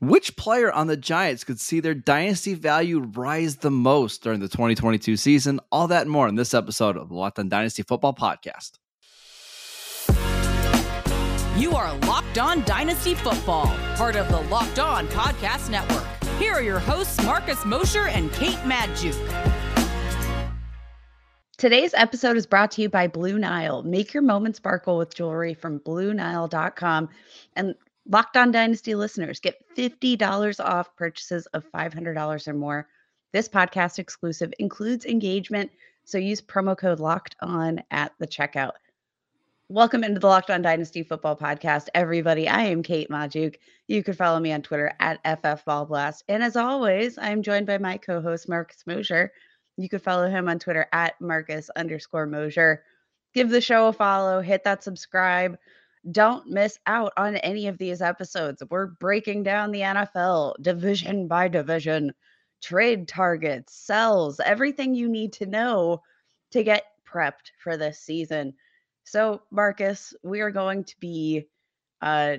Which 0.00 0.36
player 0.36 0.72
on 0.72 0.88
the 0.88 0.96
Giants 0.96 1.44
could 1.44 1.60
see 1.60 1.80
their 1.80 1.94
dynasty 1.94 2.54
value 2.54 3.00
rise 3.00 3.56
the 3.56 3.70
most 3.70 4.22
during 4.22 4.40
the 4.40 4.48
2022 4.48 5.16
season? 5.16 5.60
All 5.70 5.86
that 5.86 6.02
and 6.02 6.10
more 6.10 6.28
in 6.28 6.34
this 6.34 6.52
episode 6.52 6.96
of 6.96 7.08
the 7.08 7.14
Locked 7.14 7.38
On 7.38 7.48
Dynasty 7.48 7.82
Football 7.82 8.14
Podcast. 8.14 8.72
You 11.56 11.76
are 11.76 11.96
Locked 11.98 12.38
On 12.38 12.64
Dynasty 12.64 13.14
Football, 13.14 13.66
part 13.96 14.16
of 14.16 14.28
the 14.28 14.40
Locked 14.50 14.80
On 14.80 15.06
Podcast 15.08 15.70
Network. 15.70 16.04
Here 16.38 16.52
are 16.52 16.62
your 16.62 16.80
hosts, 16.80 17.22
Marcus 17.24 17.64
Mosher 17.64 18.08
and 18.08 18.32
Kate 18.32 18.58
Magdziuk. 18.64 19.14
Today's 21.56 21.94
episode 21.94 22.36
is 22.36 22.46
brought 22.46 22.72
to 22.72 22.82
you 22.82 22.88
by 22.88 23.06
Blue 23.06 23.38
Nile. 23.38 23.84
Make 23.84 24.12
your 24.12 24.24
moment 24.24 24.56
sparkle 24.56 24.98
with 24.98 25.14
jewelry 25.14 25.54
from 25.54 25.78
BlueNile.com. 25.78 27.08
And 27.54 27.74
Locked 28.06 28.36
On 28.36 28.50
Dynasty 28.50 28.94
listeners 28.94 29.40
get 29.40 29.64
$50 29.74 30.62
off 30.62 30.94
purchases 30.94 31.46
of 31.46 31.64
$500 31.72 32.48
or 32.48 32.52
more. 32.52 32.86
This 33.32 33.48
podcast 33.48 33.98
exclusive 33.98 34.52
includes 34.58 35.06
engagement, 35.06 35.70
so 36.04 36.18
use 36.18 36.42
promo 36.42 36.76
code 36.76 37.00
Locked 37.00 37.34
On 37.40 37.82
at 37.90 38.12
the 38.18 38.26
checkout. 38.26 38.72
Welcome 39.70 40.04
into 40.04 40.20
the 40.20 40.26
Locked 40.26 40.50
On 40.50 40.60
Dynasty 40.60 41.02
Football 41.02 41.34
Podcast, 41.34 41.86
everybody. 41.94 42.46
I 42.46 42.64
am 42.64 42.82
Kate 42.82 43.08
Magdziuk. 43.08 43.54
You 43.88 44.02
can 44.02 44.12
follow 44.12 44.38
me 44.38 44.52
on 44.52 44.60
Twitter 44.60 44.92
at 45.00 45.24
FFBallBlast. 45.24 46.24
And 46.28 46.42
as 46.42 46.56
always, 46.56 47.16
I'm 47.16 47.40
joined 47.42 47.66
by 47.66 47.78
my 47.78 47.96
co-host 47.96 48.50
Marcus 48.50 48.84
Mosher. 48.86 49.32
You 49.78 49.88
could 49.88 50.02
follow 50.02 50.28
him 50.28 50.46
on 50.50 50.58
Twitter 50.58 50.86
at 50.92 51.18
Marcus 51.22 51.70
underscore 51.74 52.26
Mosher. 52.26 52.84
Give 53.32 53.48
the 53.48 53.62
show 53.62 53.88
a 53.88 53.94
follow, 53.94 54.42
hit 54.42 54.62
that 54.64 54.84
subscribe 54.84 55.56
don't 56.10 56.48
miss 56.48 56.78
out 56.86 57.12
on 57.16 57.36
any 57.36 57.66
of 57.66 57.78
these 57.78 58.02
episodes. 58.02 58.62
We're 58.70 58.86
breaking 58.86 59.42
down 59.42 59.70
the 59.70 59.80
NFL 59.80 60.56
division 60.60 61.28
by 61.28 61.48
division, 61.48 62.12
trade 62.62 63.08
targets, 63.08 63.74
sells, 63.74 64.40
everything 64.40 64.94
you 64.94 65.08
need 65.08 65.32
to 65.34 65.46
know 65.46 66.02
to 66.50 66.62
get 66.62 66.84
prepped 67.06 67.52
for 67.62 67.76
this 67.76 68.00
season. 68.00 68.54
So, 69.04 69.42
Marcus, 69.50 70.14
we 70.22 70.40
are 70.40 70.50
going 70.50 70.84
to 70.84 70.94
be 71.00 71.48
uh, 72.00 72.38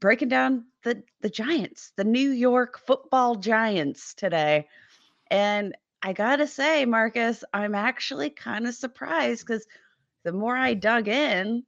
breaking 0.00 0.28
down 0.28 0.66
the 0.82 1.02
the 1.20 1.30
Giants, 1.30 1.92
the 1.96 2.04
New 2.04 2.30
York 2.30 2.78
Football 2.86 3.36
Giants 3.36 4.14
today. 4.14 4.68
And 5.30 5.74
I 6.02 6.12
gotta 6.12 6.46
say, 6.46 6.84
Marcus, 6.84 7.44
I'm 7.52 7.74
actually 7.74 8.30
kind 8.30 8.66
of 8.66 8.74
surprised 8.74 9.46
because 9.46 9.66
the 10.24 10.32
more 10.32 10.56
I 10.56 10.74
dug 10.74 11.08
in, 11.08 11.64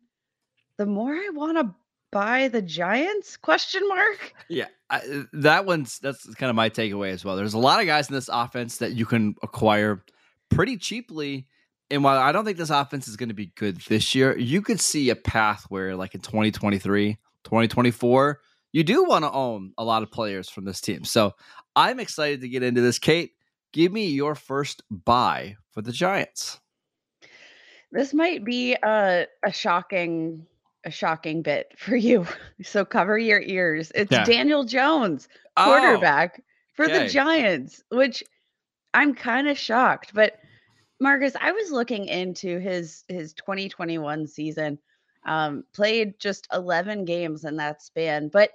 the 0.79 0.87
more 0.87 1.13
I 1.15 1.31
want 1.33 1.59
to 1.59 1.75
buy 2.13 2.49
the 2.49 2.63
Giants? 2.63 3.37
Question 3.37 3.87
mark. 3.89 4.35
Yeah, 4.49 4.67
I, 4.91 4.99
uh, 4.99 5.23
that 5.35 5.67
one's 5.67 5.99
that's 5.99 6.25
kind 6.35 6.51
of 6.51 6.57
my 6.57 6.71
takeaway 6.71 7.11
as 7.11 7.25
well. 7.25 7.37
There's 7.37 7.55
a 7.55 7.59
lot 7.59 7.81
of 7.81 7.87
guys 7.87 8.09
in 8.09 8.15
this 8.15 8.31
offense 8.33 8.79
that 8.79 8.93
you 8.93 9.07
can 9.07 9.35
acquire 9.43 10.05
pretty 10.51 10.77
cheaply. 10.77 11.47
And 11.91 12.03
while 12.03 12.19
I 12.19 12.33
don't 12.33 12.45
think 12.45 12.59
this 12.59 12.71
offense 12.71 13.07
is 13.07 13.17
going 13.17 13.29
to 13.29 13.35
be 13.35 13.53
good 13.55 13.81
this 13.83 14.15
year, 14.15 14.37
you 14.37 14.61
could 14.61 14.81
see 14.81 15.11
a 15.11 15.17
path 15.17 15.67
where, 15.69 15.95
like 15.95 16.15
in 16.15 16.21
2023, 16.21 17.19
2024, 17.45 18.41
you 18.73 18.83
do 18.83 19.05
want 19.05 19.25
to 19.25 19.31
own 19.31 19.73
a 19.79 19.85
lot 19.85 20.03
of 20.03 20.11
players 20.11 20.49
from 20.49 20.65
this 20.65 20.81
team. 20.81 21.05
So 21.05 21.35
I'm 21.77 22.01
excited 22.01 22.41
to 22.41 22.49
get 22.49 22.63
into 22.63 22.81
this. 22.81 22.99
Kate, 22.99 23.33
give 23.73 23.93
me 23.93 24.09
your 24.09 24.35
first 24.35 24.83
buy 24.91 25.57
for 25.71 25.81
the 25.81 25.93
Giants. 25.93 26.61
This 27.93 28.13
might 28.13 28.45
be 28.45 28.75
a, 28.75 29.27
a 29.45 29.53
shocking 29.53 30.45
a 30.87 30.91
shocking 30.91 31.43
bit 31.43 31.75
for 31.77 31.97
you. 31.97 32.27
So 32.63 32.87
cover 32.87 33.19
your 33.19 33.41
ears. 33.41 33.93
It's 33.95 34.11
yeah. 34.11 34.25
Daniel 34.25 34.65
Jones, 34.65 35.29
quarterback 35.59 36.41
oh, 36.41 36.45
for 36.73 36.87
okay. 36.87 37.01
the 37.01 37.09
Giants, 37.11 37.83
which 37.91 38.25
I'm 38.95 39.15
kind 39.15 39.47
of 39.47 39.59
shocked. 39.59 40.15
But 40.15 40.39
Marcus, 40.99 41.37
I 41.39 41.53
was 41.53 41.71
looking 41.71 42.07
into 42.07 42.59
his 42.59 43.05
his 43.09 43.35
2021 43.35 44.27
season. 44.27 44.79
Um, 45.27 45.65
played 45.75 46.19
just 46.19 46.47
11 46.53 47.05
games 47.05 47.45
in 47.45 47.57
that 47.57 47.83
span, 47.83 48.29
but 48.29 48.53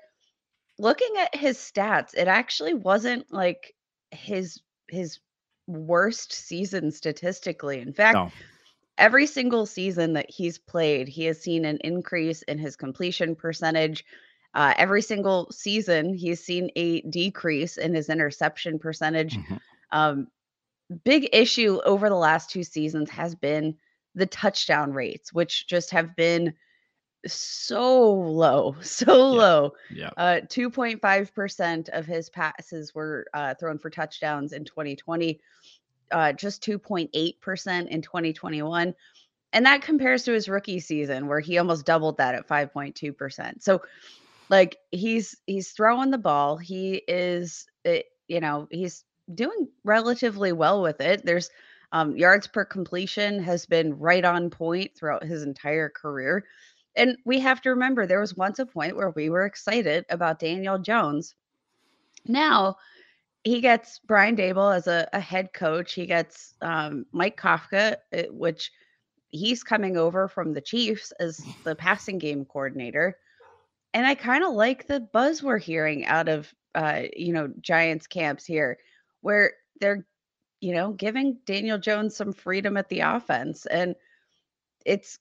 looking 0.79 1.13
at 1.19 1.35
his 1.35 1.57
stats, 1.57 2.16
it 2.16 2.28
actually 2.28 2.73
wasn't 2.73 3.31
like 3.31 3.75
his 4.09 4.61
his 4.88 5.19
worst 5.67 6.34
season 6.34 6.91
statistically. 6.91 7.81
In 7.81 7.94
fact, 7.94 8.16
no 8.16 8.31
every 8.97 9.28
single 9.28 9.66
season 9.66 10.13
that 10.13 10.29
he's 10.29 10.57
played, 10.57 11.07
he 11.07 11.25
has 11.25 11.40
seen 11.40 11.66
an 11.66 11.78
increase 11.84 12.41
in 12.44 12.57
his 12.57 12.75
completion 12.75 13.35
percentage. 13.35 14.06
Uh, 14.53 14.74
every 14.78 15.02
single 15.02 15.50
season, 15.52 16.13
he's 16.13 16.44
seen 16.44 16.69
a 16.75 17.02
decrease 17.02 17.78
in 17.78 17.94
his 17.94 18.09
interception 18.09 18.79
percentage. 18.79 19.38
Mm-hmm. 19.38 19.56
Um, 19.91 20.28
big 21.03 21.29
issue 21.34 21.79
over 21.85 22.09
the 22.09 22.16
last 22.16 22.50
two 22.50 22.63
seasons 22.63 23.09
has 23.09 23.35
been 23.35 23.75
the 24.16 24.25
touchdown 24.25 24.91
rates, 24.91 25.31
which 25.31 25.68
just 25.68 25.91
have 25.91 26.16
been 26.16 26.53
so 27.28 28.13
low, 28.13 28.75
so 28.81 29.13
yeah. 29.13 29.40
low. 29.40 29.73
Yeah. 29.90 30.09
Uh, 30.18 30.40
2.5% 30.47 31.90
of 31.90 32.06
his 32.06 32.29
passes 32.29 32.94
were 32.94 33.28
uh, 33.34 33.53
thrown 33.56 33.78
for 33.78 33.90
touchdowns 33.90 34.53
in 34.53 34.66
2020 34.66 35.40
uh, 36.11 36.33
just 36.33 36.63
2.8% 36.63 37.88
in 37.88 38.01
2021. 38.01 38.95
And 39.53 39.66
that 39.66 39.81
compares 39.81 40.23
to 40.23 40.33
his 40.33 40.47
rookie 40.47 40.79
season 40.79 41.27
where 41.27 41.39
he 41.39 41.57
almost 41.57 41.85
doubled 41.85 42.17
that 42.17 42.35
at 42.35 42.47
5.2%. 42.47 43.61
So 43.61 43.81
like 44.49 44.77
he's 44.91 45.38
he's 45.47 45.72
throwing 45.72 46.11
the 46.11 46.17
ball. 46.17 46.57
He 46.57 47.01
is 47.07 47.66
eh, 47.85 48.01
you 48.27 48.39
know, 48.39 48.67
he's 48.72 49.03
doing 49.33 49.67
relatively 49.83 50.51
well 50.51 50.81
with 50.81 51.01
it. 51.01 51.25
There's 51.25 51.49
um, 51.91 52.16
yards 52.16 52.47
per 52.47 52.63
completion 52.63 53.41
has 53.43 53.66
been 53.66 53.97
right 53.97 54.23
on 54.23 54.49
point 54.49 54.95
throughout 54.95 55.23
his 55.23 55.43
entire 55.43 55.89
career. 55.89 56.45
And 56.95 57.17
we 57.25 57.39
have 57.39 57.61
to 57.61 57.69
remember 57.69 58.05
there 58.05 58.19
was 58.19 58.35
once 58.35 58.59
a 58.59 58.66
point 58.66 58.95
where 58.95 59.11
we 59.11 59.29
were 59.29 59.45
excited 59.45 60.05
about 60.09 60.39
Daniel 60.39 60.78
Jones. 60.78 61.35
Now, 62.25 62.78
he 63.44 63.62
gets 63.62 64.00
Brian 64.00 64.35
Daboll 64.35 64.75
as 64.75 64.88
a, 64.88 65.07
a 65.13 65.19
head 65.19 65.53
coach. 65.53 65.94
He 65.94 66.06
gets 66.06 66.53
um, 66.62 67.06
Mike 67.12 67.40
Kafka, 67.40 67.96
eh, 68.12 68.25
which 68.29 68.72
he's 69.29 69.63
coming 69.63 69.97
over 69.97 70.28
from 70.28 70.53
the 70.53 70.62
Chiefs 70.62 71.12
as 71.19 71.41
the 71.63 71.75
passing 71.75 72.19
game 72.19 72.46
coordinator. 72.46 73.18
And 73.94 74.06
I 74.06 74.16
kind 74.16 74.44
of 74.44 74.53
like 74.53 74.88
the 74.88 75.00
buzz 75.00 75.41
we're 75.41 75.57
hearing 75.57 76.06
out 76.06 76.29
of, 76.29 76.53
uh, 76.75 77.03
you 77.16 77.34
know, 77.34 77.52
Giants 77.62 78.07
camps 78.07 78.46
here, 78.46 78.78
where 79.22 79.53
they're, 79.79 80.06
you 80.59 80.73
know, 80.73 80.91
giving 80.91 81.40
Daniel 81.46 81.79
Jones 81.79 82.16
some 82.16 82.34
freedom 82.34 82.78
at 82.78 82.90
the 82.90 83.00
offense. 83.00 83.66
And 83.66 83.96
it's 84.85 85.18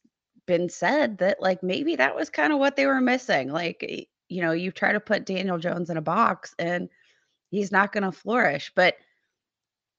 been 0.47 0.69
said 0.69 1.19
that, 1.19 1.41
like, 1.41 1.63
maybe 1.63 1.97
that 1.97 2.15
was 2.15 2.29
kind 2.29 2.53
of 2.53 2.59
what 2.59 2.77
they 2.77 2.87
were 2.87 3.01
missing. 3.01 3.51
Like, 3.51 4.09
you 4.29 4.43
know, 4.43 4.53
you 4.53 4.71
try 4.71 4.93
to 4.93 5.01
put 5.01 5.25
Daniel 5.25 5.59
Jones 5.59 5.89
in 5.89 5.97
a 5.97 6.03
box 6.03 6.55
and– 6.59 6.91
he's 7.51 7.73
not 7.73 7.93
going 7.93 8.05
to 8.05 8.13
flourish. 8.13 8.73
But 8.75 8.97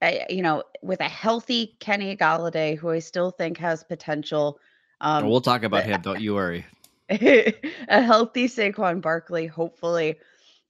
I, 0.02 0.26
you 0.30 0.42
know, 0.42 0.64
with 0.82 1.00
a 1.00 1.10
healthy 1.10 1.76
Kenny 1.80 2.18
Golladay, 2.18 2.78
who 2.78 2.90
I 2.90 3.00
still 3.00 3.32
think 3.32 3.58
has 3.58 3.84
potential. 3.84 4.60
Um, 5.00 5.28
we'll 5.28 5.42
talk 5.42 5.64
about 5.64 5.84
him. 5.84 6.02
Don't 6.02 6.22
you 6.22 6.34
worry. 6.34 6.66
a 7.10 7.54
healthy 7.90 8.48
Saquon 8.48 9.02
Barkley, 9.02 9.46
hopefully. 9.46 10.18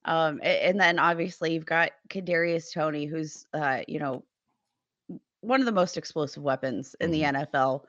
Um, 0.06 0.40
and 0.44 0.80
then 0.80 0.98
obviously 0.98 1.54
you've 1.54 1.66
got 1.66 1.92
Kadarius 2.10 2.74
Toney, 2.74 3.06
who's 3.06 3.46
uh, 3.54 3.82
you 3.88 4.00
know, 4.00 4.24
one 5.42 5.60
of 5.60 5.66
the 5.66 5.72
most 5.72 5.98
explosive 5.98 6.44
weapons 6.44 6.96
in 7.00 7.12
mm-hmm. 7.12 7.34
the 7.36 7.46
NFL. 7.46 7.84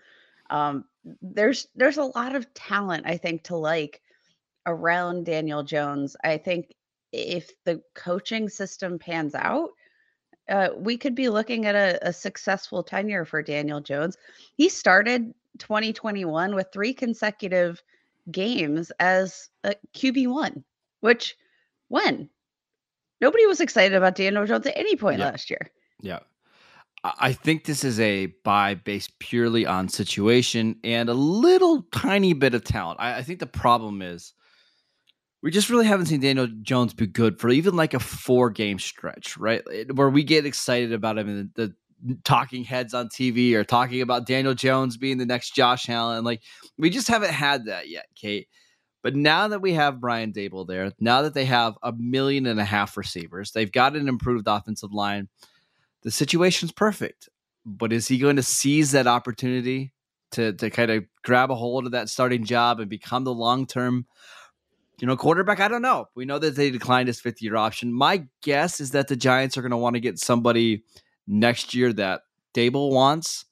Um, 0.51 0.85
there's 1.23 1.69
there's 1.75 1.97
a 1.97 2.05
lot 2.05 2.35
of 2.35 2.53
talent 2.55 3.07
I 3.07 3.17
think 3.17 3.45
to 3.45 3.57
like 3.57 4.03
around 4.67 5.27
Daniel 5.27 5.63
Jones. 5.63 6.17
I 6.23 6.37
think 6.37 6.75
if 7.13 7.51
the 7.65 7.83
coaching 7.95 8.49
system 8.49 8.99
pans 8.99 9.35
out, 9.35 9.71
uh, 10.49 10.71
we 10.77 10.97
could 10.97 11.15
be 11.15 11.29
looking 11.29 11.67
at 11.67 11.75
a, 11.75 12.09
a, 12.09 12.13
successful 12.13 12.83
tenure 12.83 13.25
for 13.25 13.43
Daniel 13.43 13.81
Jones. 13.81 14.17
He 14.57 14.69
started 14.69 15.33
2021 15.59 16.55
with 16.55 16.67
three 16.73 16.93
consecutive 16.93 17.83
games 18.31 18.91
as 18.99 19.51
a 19.63 19.75
QB1, 19.95 20.63
which 21.01 21.37
when 21.89 22.29
nobody 23.21 23.47
was 23.47 23.61
excited 23.61 23.95
about 23.95 24.17
Daniel 24.17 24.47
Jones 24.47 24.67
at 24.67 24.77
any 24.77 24.97
point 24.97 25.21
yeah. 25.21 25.27
last 25.27 25.49
year. 25.49 25.71
Yeah. 26.01 26.21
I 27.05 27.33
think 27.33 27.65
this 27.65 27.83
is 27.83 27.99
a 27.99 28.27
buy 28.45 28.75
based 28.75 29.19
purely 29.19 29.67
on 29.67 29.89
situation 29.89 30.77
and 30.85 31.09
a 31.09 31.15
little 31.15 31.83
tiny 31.93 32.33
bit 32.33 32.55
of 32.55 32.63
talent. 32.63 33.01
I, 33.01 33.19
I 33.19 33.23
think 33.23 33.41
the 33.41 33.47
problem 33.47 34.03
is 34.03 34.35
we 35.43 35.51
just 35.51 35.71
really 35.71 35.87
haven't 35.87 36.07
seen 36.07 36.21
Daniel 36.21 36.49
Jones 36.63 36.95
be 36.95 37.07
good 37.07 37.41
for 37.41 37.51
even 37.51 37.75
like 37.75 37.95
a 37.95 38.01
four 38.01 38.51
game 38.51 38.79
stretch, 38.79 39.37
right? 39.37 39.63
Where 39.93 40.09
we 40.09 40.23
get 40.23 40.47
excited 40.47 40.93
about 40.93 41.19
him 41.19 41.29
and 41.29 41.51
the, 41.55 41.67
the 41.67 41.75
talking 42.25 42.65
heads 42.65 42.95
on 42.95 43.09
TV 43.09 43.55
or 43.55 43.65
talking 43.65 44.01
about 44.01 44.27
Daniel 44.27 44.55
Jones 44.55 44.97
being 44.97 45.19
the 45.19 45.27
next 45.27 45.55
Josh 45.55 45.89
Allen. 45.89 46.25
Like 46.25 46.43
we 46.79 46.91
just 46.91 47.09
haven't 47.09 47.33
had 47.33 47.67
that 47.67 47.89
yet, 47.89 48.07
Kate. 48.15 48.49
But 49.03 49.17
now 49.17 49.49
that 49.49 49.61
we 49.61 49.73
have 49.73 50.01
Brian 50.01 50.33
Daboll 50.33 50.67
there, 50.67 50.93
now 51.01 51.23
that 51.23 51.35
they 51.35 51.45
have 51.45 51.75
a 51.83 51.93
million 51.93 52.47
and 52.47 52.61
a 52.61 52.65
half 52.65 52.97
receivers, 52.97 53.51
they've 53.51 53.71
got 53.71 53.97
an 53.97 54.09
improved 54.09 54.47
offensive 54.47 54.93
line. 54.93 55.29
The 56.03 56.13
situation's 56.13 56.73
perfect. 56.73 57.29
But 57.67 57.93
is 57.93 58.09
he 58.09 58.19
going 58.19 58.37
to 58.37 58.43
seize 58.43 58.93
that 58.93 59.07
opportunity 59.07 59.93
to 60.33 60.53
to 60.55 60.71
kind 60.71 60.91
of 60.91 61.05
grab 61.25 61.51
a 61.51 61.55
hold 61.55 61.87
of 61.87 61.93
that 61.93 62.09
starting 62.09 62.45
job 62.45 62.81
and 62.81 62.89
become 62.89 63.25
the 63.25 63.35
long 63.35 63.67
term, 63.67 64.07
you 65.01 65.07
know, 65.07 65.17
quarterback? 65.17 65.61
I 65.61 65.69
don't 65.69 65.83
know. 65.83 66.07
We 66.15 66.25
know 66.25 66.39
that 66.39 66.57
they 66.57 66.71
declined 66.71 67.09
his 67.09 67.21
fifth 67.21 67.43
year 67.43 67.57
option. 67.57 67.93
My 67.93 68.25
guess 68.43 68.81
is 68.81 68.93
that 68.93 69.09
the 69.09 69.17
Giants 69.17 69.57
are 69.57 69.63
going 69.63 69.71
to 69.71 69.77
want 69.77 69.95
to 69.95 70.01
get 70.01 70.19
somebody 70.19 70.85
next 71.27 71.75
year 71.75 71.93
that 71.95 72.23
Daboll 72.55 72.91
wants. 72.91 73.45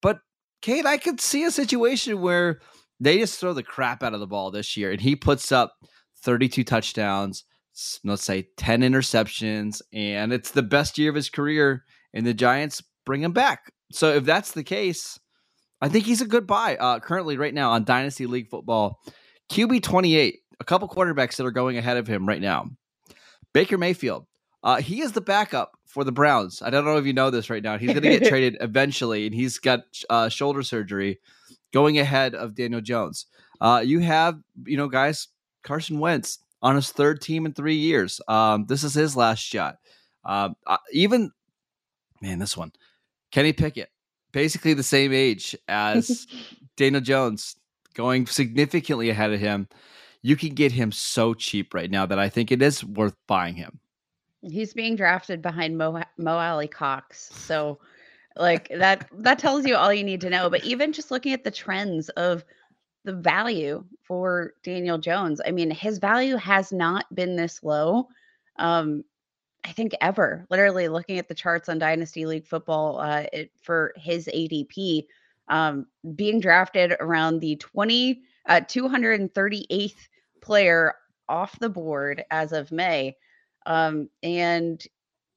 But 0.00 0.20
Kate, 0.62 0.86
I 0.86 0.98
could 0.98 1.20
see 1.20 1.44
a 1.44 1.50
situation 1.50 2.20
where 2.20 2.60
they 3.00 3.18
just 3.18 3.38
throw 3.38 3.52
the 3.52 3.62
crap 3.62 4.02
out 4.02 4.14
of 4.14 4.20
the 4.20 4.26
ball 4.26 4.50
this 4.50 4.76
year 4.76 4.90
and 4.90 5.00
he 5.00 5.16
puts 5.16 5.52
up 5.52 5.74
32 6.22 6.64
touchdowns, 6.64 7.44
let's 8.04 8.24
say 8.24 8.48
10 8.56 8.80
interceptions, 8.80 9.82
and 9.92 10.32
it's 10.32 10.50
the 10.50 10.62
best 10.62 10.98
year 10.98 11.10
of 11.10 11.16
his 11.16 11.30
career. 11.30 11.84
And 12.14 12.26
the 12.26 12.34
Giants 12.34 12.82
bring 13.04 13.22
him 13.22 13.32
back. 13.32 13.72
So 13.92 14.14
if 14.14 14.24
that's 14.24 14.52
the 14.52 14.64
case, 14.64 15.18
I 15.80 15.88
think 15.88 16.06
he's 16.06 16.22
a 16.22 16.26
good 16.26 16.46
buy. 16.46 16.76
Uh, 16.76 17.00
currently, 17.00 17.36
right 17.36 17.52
now 17.52 17.72
on 17.72 17.84
Dynasty 17.84 18.26
League 18.26 18.48
Football, 18.48 19.00
QB 19.50 19.82
28, 19.82 20.40
a 20.60 20.64
couple 20.64 20.88
quarterbacks 20.88 21.36
that 21.36 21.46
are 21.46 21.50
going 21.50 21.78
ahead 21.78 21.96
of 21.96 22.06
him 22.06 22.26
right 22.26 22.40
now. 22.40 22.70
Baker 23.52 23.78
Mayfield, 23.78 24.26
uh, 24.62 24.76
he 24.76 25.00
is 25.00 25.12
the 25.12 25.20
backup 25.20 25.76
for 25.86 26.04
the 26.04 26.12
Browns. 26.12 26.62
I 26.62 26.70
don't 26.70 26.84
know 26.84 26.96
if 26.96 27.06
you 27.06 27.12
know 27.12 27.30
this 27.30 27.50
right 27.50 27.62
now. 27.62 27.78
He's 27.78 27.92
going 27.92 28.02
to 28.02 28.18
get 28.18 28.28
traded 28.28 28.56
eventually, 28.60 29.26
and 29.26 29.34
he's 29.34 29.58
got 29.58 29.80
uh, 30.10 30.28
shoulder 30.28 30.62
surgery 30.62 31.20
going 31.72 31.98
ahead 31.98 32.34
of 32.34 32.54
Daniel 32.54 32.80
Jones. 32.80 33.26
Uh, 33.60 33.82
you 33.84 34.00
have, 34.00 34.38
you 34.64 34.76
know, 34.76 34.88
guys, 34.88 35.28
Carson 35.62 35.98
Wentz 35.98 36.38
on 36.62 36.74
his 36.74 36.90
third 36.90 37.20
team 37.20 37.46
in 37.46 37.52
three 37.52 37.76
years. 37.76 38.20
Um, 38.28 38.66
this 38.66 38.84
is 38.84 38.94
his 38.94 39.16
last 39.16 39.40
shot. 39.40 39.76
Um, 40.24 40.56
uh, 40.66 40.78
even, 40.92 41.30
man, 42.20 42.38
this 42.38 42.56
one, 42.56 42.72
Kenny 43.30 43.52
Pickett, 43.52 43.90
basically 44.32 44.74
the 44.74 44.82
same 44.82 45.12
age 45.12 45.56
as 45.68 46.26
Daniel 46.76 47.00
Jones, 47.00 47.56
going 47.94 48.26
significantly 48.26 49.08
ahead 49.10 49.32
of 49.32 49.40
him. 49.40 49.68
You 50.26 50.34
can 50.34 50.54
get 50.54 50.72
him 50.72 50.90
so 50.90 51.34
cheap 51.34 51.72
right 51.72 51.88
now 51.88 52.04
that 52.04 52.18
I 52.18 52.28
think 52.28 52.50
it 52.50 52.60
is 52.60 52.82
worth 52.82 53.14
buying 53.28 53.54
him. 53.54 53.78
He's 54.42 54.74
being 54.74 54.96
drafted 54.96 55.40
behind 55.40 55.78
Mo, 55.78 56.02
Mo 56.18 56.36
Alie-Cox. 56.36 57.30
So 57.32 57.78
like 58.34 58.68
that 58.70 59.08
that 59.18 59.38
tells 59.38 59.64
you 59.64 59.76
all 59.76 59.92
you 59.92 60.02
need 60.02 60.20
to 60.22 60.28
know. 60.28 60.50
But 60.50 60.64
even 60.64 60.92
just 60.92 61.12
looking 61.12 61.32
at 61.32 61.44
the 61.44 61.52
trends 61.52 62.08
of 62.08 62.44
the 63.04 63.12
value 63.12 63.84
for 64.02 64.54
Daniel 64.64 64.98
Jones, 64.98 65.40
I 65.46 65.52
mean, 65.52 65.70
his 65.70 65.98
value 65.98 66.34
has 66.34 66.72
not 66.72 67.04
been 67.14 67.36
this 67.36 67.62
low. 67.62 68.08
Um, 68.56 69.04
I 69.64 69.70
think 69.70 69.92
ever. 70.00 70.44
Literally 70.50 70.88
looking 70.88 71.20
at 71.20 71.28
the 71.28 71.36
charts 71.36 71.68
on 71.68 71.78
Dynasty 71.78 72.26
League 72.26 72.48
football 72.48 72.98
uh, 72.98 73.26
it, 73.32 73.52
for 73.62 73.92
his 73.94 74.26
ADP, 74.34 75.06
um, 75.46 75.86
being 76.16 76.40
drafted 76.40 76.96
around 76.98 77.38
the 77.38 77.54
20 77.54 78.22
uh, 78.48 78.60
238th 78.62 80.08
player 80.46 80.94
off 81.28 81.58
the 81.58 81.68
board 81.68 82.24
as 82.30 82.52
of 82.52 82.72
May. 82.72 83.16
Um, 83.66 84.08
and 84.22 84.82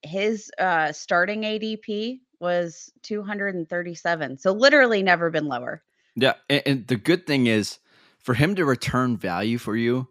his 0.03 0.51
uh, 0.59 0.91
starting 0.91 1.41
ADP 1.41 2.19
was 2.39 2.91
237. 3.01 4.37
So 4.37 4.51
literally 4.51 5.03
never 5.03 5.29
been 5.29 5.47
lower. 5.47 5.83
Yeah. 6.15 6.35
And, 6.49 6.61
and 6.65 6.87
the 6.87 6.95
good 6.95 7.25
thing 7.25 7.47
is 7.47 7.79
for 8.19 8.33
him 8.33 8.55
to 8.55 8.65
return 8.65 9.17
value 9.17 9.57
for 9.57 9.75
you, 9.75 10.07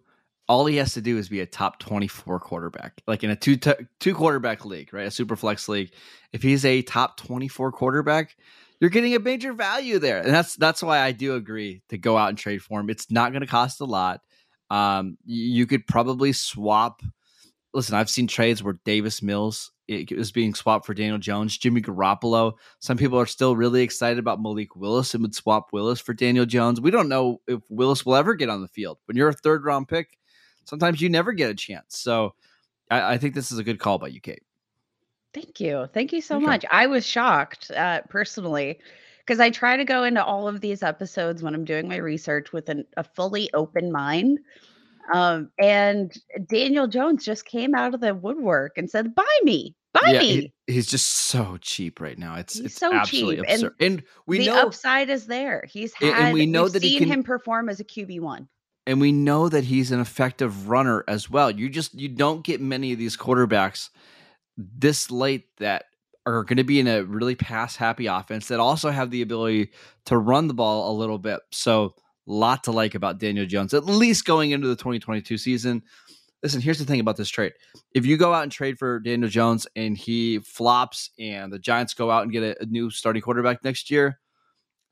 all 0.49 0.67
he 0.67 0.77
has 0.77 0.95
to 0.95 1.01
do 1.01 1.19
is 1.19 1.29
be 1.29 1.41
a 1.41 1.47
top 1.47 1.79
24 1.79 2.41
quarterback, 2.41 3.03
like 3.07 3.23
in 3.23 3.31
a 3.31 3.37
two 3.37 3.57
t- 3.57 3.73
two 4.01 4.15
quarterback 4.15 4.65
league, 4.65 4.93
right? 4.93 5.07
A 5.07 5.11
super 5.11 5.37
flex 5.37 5.69
league. 5.69 5.93
If 6.33 6.43
he's 6.43 6.65
a 6.65 6.83
top 6.83 7.19
24 7.19 7.71
quarterback, 7.73 8.35
you're 8.81 8.91
getting 8.91 9.15
a 9.15 9.19
major 9.19 9.53
value 9.53 9.99
there. 9.99 10.19
And 10.19 10.33
that's 10.33 10.57
that's 10.57 10.83
why 10.83 11.01
I 11.01 11.13
do 11.13 11.35
agree 11.35 11.83
to 11.91 11.99
go 11.99 12.17
out 12.17 12.31
and 12.31 12.39
trade 12.39 12.63
for 12.63 12.81
him. 12.81 12.89
It's 12.89 13.11
not 13.11 13.33
going 13.33 13.43
to 13.43 13.47
cost 13.47 13.81
a 13.81 13.85
lot. 13.85 14.21
Um, 14.71 15.17
you 15.25 15.67
could 15.67 15.87
probably 15.87 16.33
swap. 16.33 17.03
Listen, 17.75 17.95
I've 17.95 18.11
seen 18.11 18.27
trades 18.27 18.63
where 18.63 18.79
Davis 18.85 19.23
Mills 19.23 19.73
is 19.89 20.33
being 20.33 20.55
swapped 20.55 20.85
for 20.85 20.95
Daniel 20.95 21.19
Jones, 21.19 21.57
Jimmy 21.57 21.81
Garoppolo. 21.81 22.55
Some 22.79 22.99
people 22.99 23.19
are 23.19 23.27
still 23.27 23.57
really 23.57 23.83
excited 23.83 24.19
about 24.19 24.41
Malik 24.41 24.77
Willis 24.77 25.15
and 25.15 25.23
would 25.23 25.35
swap 25.35 25.73
Willis 25.73 26.01
for 26.01 26.13
Daniel 26.13 26.45
Jones. 26.45 26.81
We 26.81 26.91
don't 26.91 27.09
know 27.09 27.41
if 27.47 27.61
Willis 27.71 28.05
will 28.05 28.17
ever 28.17 28.35
get 28.35 28.51
on 28.51 28.61
the 28.61 28.69
field. 28.69 28.99
When 29.07 29.17
you're 29.17 29.29
a 29.29 29.35
third 29.35 29.65
round 29.65 29.89
pick, 29.89 30.19
sometimes 30.65 31.01
you 31.01 31.09
never 31.09 31.33
get 31.33 31.51
a 31.51 31.55
chance. 31.55 31.99
So 31.99 32.35
I, 32.91 33.15
I 33.15 33.19
think 33.19 33.35
this 33.35 33.51
is 33.51 33.59
a 33.59 33.65
good 33.65 33.79
call 33.79 33.99
by 33.99 34.09
you, 34.09 34.21
Kate. 34.21 34.43
Thank 35.33 35.61
you. 35.61 35.89
Thank 35.93 36.13
you 36.13 36.21
so 36.21 36.37
okay. 36.37 36.47
much. 36.47 36.65
I 36.71 36.87
was 36.87 37.07
shocked 37.07 37.71
uh, 37.71 38.03
personally 38.09 38.81
because 39.29 39.41
I 39.41 39.51
try 39.51 39.77
to 39.77 39.85
go 39.85 40.05
into 40.05 40.25
all 40.25 40.49
of 40.49 40.63
these 40.63 40.83
episodes 40.83 41.43
when 41.43 41.55
I'm 41.55 41.67
doing 41.67 41.87
my 41.87 41.97
research 41.97 42.51
with 42.51 42.71
an, 42.71 42.87
a 42.97 43.05
fully 43.05 43.51
open 43.53 43.93
mind. 43.93 44.39
Um, 45.13 45.51
and 45.59 46.17
Daniel 46.47 46.89
Jones 46.89 47.27
just 47.27 47.45
came 47.45 47.75
out 47.75 47.93
of 47.93 48.01
the 48.01 48.15
woodwork 48.15 48.79
and 48.79 48.91
said, 48.91 49.15
"Buy 49.15 49.39
me, 49.43 49.77
buy 49.93 50.13
yeah, 50.13 50.19
me." 50.19 50.53
He, 50.67 50.73
he's 50.73 50.87
just 50.87 51.07
so 51.07 51.59
cheap 51.61 52.01
right 52.01 52.19
now. 52.19 52.37
It's 52.37 52.55
he's 52.55 52.67
it's 52.67 52.77
so 52.77 52.95
absolutely 52.95 53.37
cheap. 53.37 53.45
absurd. 53.45 53.75
And, 53.81 53.93
and 53.93 54.03
we 54.27 54.39
know 54.39 54.45
the 54.45 54.51
know 54.51 54.67
upside 54.67 55.11
is 55.11 55.27
there. 55.27 55.65
He's 55.69 55.93
had. 55.95 56.15
And 56.15 56.35
we 56.35 56.47
know 56.47 56.69
that 56.69 56.81
seen 56.81 57.01
can, 57.01 57.09
him 57.09 57.23
perform 57.23 57.69
as 57.69 57.81
a 57.81 57.85
QB 57.85 58.21
one 58.21 58.49
and 58.87 59.03
we 59.03 59.13
know 59.13 59.51
that 59.51 59.65
he's 59.65 59.93
an 59.93 60.01
effective 60.01 60.71
runner 60.71 61.05
as 61.07 61.29
well. 61.29 61.51
You 61.51 61.69
just 61.69 61.95
you 61.95 62.09
don't 62.09 62.43
get 62.43 62.63
many 62.63 62.93
of 62.95 62.99
these 62.99 63.19
quarterbacks 63.19 63.91
this 64.57 65.11
late 65.11 65.55
that 65.59 65.85
are 66.37 66.45
going 66.45 66.59
to 66.59 66.65
be 66.65 66.81
in 66.81 66.87
a 66.87 67.03
really 67.03 67.35
pass 67.35 67.77
happy 67.77 68.07
offense 68.07 68.49
that 68.49 68.61
also 68.61 68.91
have 68.91 69.11
the 69.11 69.23
ability 69.23 69.71
to 70.07 70.19
run 70.19 70.49
the 70.49 70.55
ball 70.55 70.91
a 70.91 70.95
little 70.97 71.19
bit. 71.19 71.41
So, 71.53 71.95
lot 72.27 72.65
to 72.65 72.73
like 72.73 72.95
about 72.95 73.19
Daniel 73.19 73.47
Jones, 73.47 73.73
at 73.73 73.87
least 73.87 74.27
going 74.27 74.51
into 74.51 74.69
the 74.69 74.77
2022 74.77 75.39
season. 75.39 75.83
Listen, 76.43 76.61
here's 76.61 76.79
the 76.79 76.85
thing 76.85 77.01
about 77.01 77.17
this 77.17 77.31
trade. 77.31 77.53
If 77.95 78.07
you 78.07 78.17
go 78.17 78.33
out 78.33 78.45
and 78.45 78.53
trade 78.53 78.79
for 78.79 79.01
Daniel 79.01 79.29
Jones 79.29 79.67
and 79.75 79.97
he 79.97 80.39
flops 80.41 81.11
and 81.19 81.53
the 81.53 81.59
Giants 81.59 81.95
go 81.95 82.11
out 82.11 82.23
and 82.23 82.31
get 82.31 82.43
a, 82.43 82.63
a 82.63 82.67
new 82.67 82.91
starting 82.91 83.23
quarterback 83.23 83.65
next 83.65 83.91
year, 83.91 84.21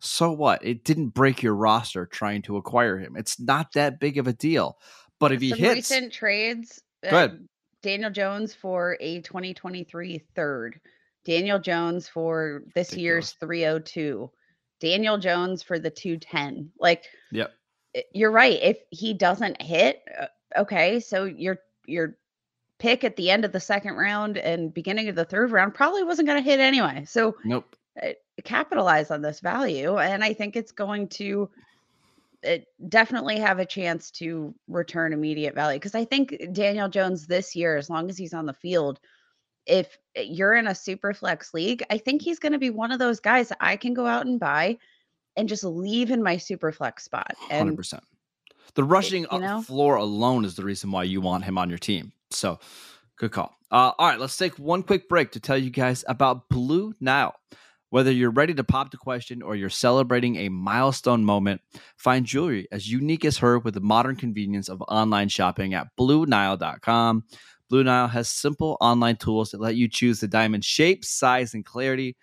so 0.01 0.33
what? 0.33 0.65
It 0.65 0.85
didn't 0.85 1.09
break 1.09 1.43
your 1.43 1.55
roster 1.55 2.07
trying 2.07 2.43
to 2.43 2.57
acquire 2.57 2.99
him. 2.99 3.17
It's 3.17 3.41
not 3.41 3.73
that 3.75 4.01
big 4.01 4.19
of 4.19 4.27
a 4.27 4.33
deal. 4.33 4.79
But 5.19 5.33
if 5.33 5.41
he 5.41 5.51
Some 5.51 5.59
hits 5.59 5.91
recent 5.91 6.13
trades, 6.13 6.83
uh, 7.09 7.29
Daniel 7.83 8.11
Jones 8.11 8.55
for 8.55 8.97
a 9.01 9.21
2023 9.23 10.23
third, 10.35 10.81
Daniel 11.27 11.59
Jones 11.59 12.09
for 12.09 12.63
this 12.75 12.95
year's 12.95 13.33
302, 13.33 14.31
Daniel 14.81 15.19
Jones 15.19 15.63
for 15.63 15.79
the 15.79 15.91
210. 15.91 16.71
Like, 16.79 17.05
yep. 17.33 17.53
You're 18.13 18.31
right. 18.31 18.59
If 18.63 18.79
he 18.91 19.15
doesn't 19.15 19.61
hit, 19.61 20.03
uh, 20.21 20.27
okay, 20.61 21.01
so 21.01 21.25
your 21.25 21.59
your 21.87 22.17
pick 22.79 23.05
at 23.05 23.17
the 23.17 23.31
end 23.31 23.45
of 23.47 23.53
the 23.53 23.61
second 23.61 23.95
round 23.95 24.37
and 24.37 24.73
beginning 24.73 25.09
of 25.09 25.17
the 25.17 25.25
third 25.25 25.51
round 25.51 25.75
probably 25.75 26.05
wasn't 26.05 26.29
going 26.29 26.43
to 26.43 26.49
hit 26.49 26.61
anyway. 26.61 27.05
So 27.07 27.37
nope. 27.45 27.75
Uh, 28.01 28.11
capitalize 28.45 29.11
on 29.11 29.23
this 29.23 29.41
value. 29.41 29.97
And 29.97 30.23
I 30.23 30.35
think 30.35 30.57
it's 30.57 30.73
going 30.73 31.09
to 31.09 31.49
it 32.43 32.61
uh, 32.61 32.87
definitely 32.91 33.39
have 33.39 33.59
a 33.59 33.67
chance 33.67 34.11
to 34.13 34.55
return 34.69 35.15
immediate 35.15 35.55
value. 35.55 35.79
Because 35.79 35.95
I 35.95 36.05
think 36.05 36.37
Daniel 36.53 36.91
Jones 36.91 37.27
this 37.27 37.57
year, 37.57 37.79
as 37.79 37.89
long 37.89 38.11
as 38.11 38.19
he's 38.19 38.35
on 38.35 38.45
the 38.45 38.53
field, 38.53 39.01
if 39.67 39.99
uh, 40.17 40.23
you're 40.23 40.55
in 40.55 40.67
a 40.67 40.75
super 40.75 41.13
flex 41.13 41.53
league, 41.53 41.83
I 41.91 41.99
think 41.99 42.23
he's 42.23 42.39
going 42.39 42.53
to 42.53 42.59
be 42.59 42.71
one 42.71 42.93
of 42.93 42.99
those 42.99 43.21
guys 43.21 43.49
that 43.49 43.59
I 43.61 43.77
can 43.77 43.95
go 43.95 44.07
out 44.07 44.27
and 44.27 44.41
buy 44.41 44.79
and 45.37 45.49
just 45.49 45.65
leave 45.65 46.11
in 46.11 46.23
my 46.23 46.37
super 46.37 46.73
flex 46.73 47.05
spot. 47.05 47.35
And 47.51 47.77
100%. 47.77 48.01
The 48.75 48.85
rushing 48.85 49.27
you 49.31 49.39
know? 49.39 49.63
floor 49.63 49.97
alone 49.97 50.45
is 50.45 50.55
the 50.55 50.65
reason 50.65 50.91
why 50.91 51.05
you 51.05 51.21
want 51.21 51.45
him 51.45 51.59
on 51.59 51.69
your 51.69 51.79
team. 51.79 52.13
So, 52.31 52.59
good 53.17 53.33
call. 53.33 53.57
Uh, 53.71 53.93
all 53.99 54.09
right, 54.09 54.19
let's 54.19 54.37
take 54.37 54.59
one 54.59 54.83
quick 54.83 55.09
break 55.09 55.33
to 55.33 55.41
tell 55.41 55.59
you 55.59 55.71
guys 55.71 56.05
about 56.09 56.49
Blue 56.49 56.95
Nile. 57.01 57.35
Whether 57.91 58.11
you're 58.11 58.31
ready 58.31 58.53
to 58.55 58.65
pop 58.65 58.91
the 58.91 58.97
question 58.97 59.43
or 59.43 59.55
you're 59.55 59.71
celebrating 59.71 60.37
a 60.37 60.49
milestone 60.49 61.25
moment, 61.25 61.61
find 61.97 62.27
jewelry 62.27 62.67
as 62.73 62.91
unique 62.91 63.25
as 63.25 63.39
her 63.39 63.61
with 63.61 63.75
the 63.75 63.81
modern 63.81 64.17
convenience 64.17 64.69
of 64.69 64.83
online 64.83 65.29
shopping 65.29 65.73
at 65.73 65.89
BlueNile.com. 65.99 67.25
Blue 67.69 67.85
Nile 67.85 68.09
has 68.09 68.29
simple 68.29 68.77
online 68.81 69.17
tools 69.17 69.51
that 69.51 69.61
let 69.61 69.77
you 69.77 69.89
choose 69.89 70.21
the 70.21 70.29
diamond 70.29 70.65
shape, 70.65 71.05
size, 71.05 71.55
and 71.55 71.65
clarity, 71.65 72.17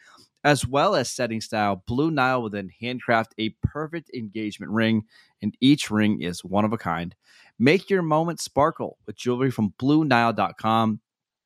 as 0.43 0.65
well 0.65 0.95
as 0.95 1.09
setting 1.09 1.41
style. 1.41 1.83
Blue 1.87 2.11
Nile 2.11 2.41
will 2.41 2.49
then 2.49 2.69
handcraft 2.81 3.33
a 3.37 3.55
perfect 3.61 4.09
engagement 4.13 4.71
ring, 4.71 5.03
and 5.41 5.55
each 5.61 5.89
ring 5.91 6.21
is 6.21 6.43
one 6.43 6.65
of 6.65 6.73
a 6.73 6.77
kind. 6.77 7.15
Make 7.59 7.89
your 7.89 8.01
moment 8.01 8.39
sparkle 8.39 8.97
with 9.05 9.15
jewelry 9.15 9.51
from 9.51 9.73
BlueNile.com. 9.79 10.99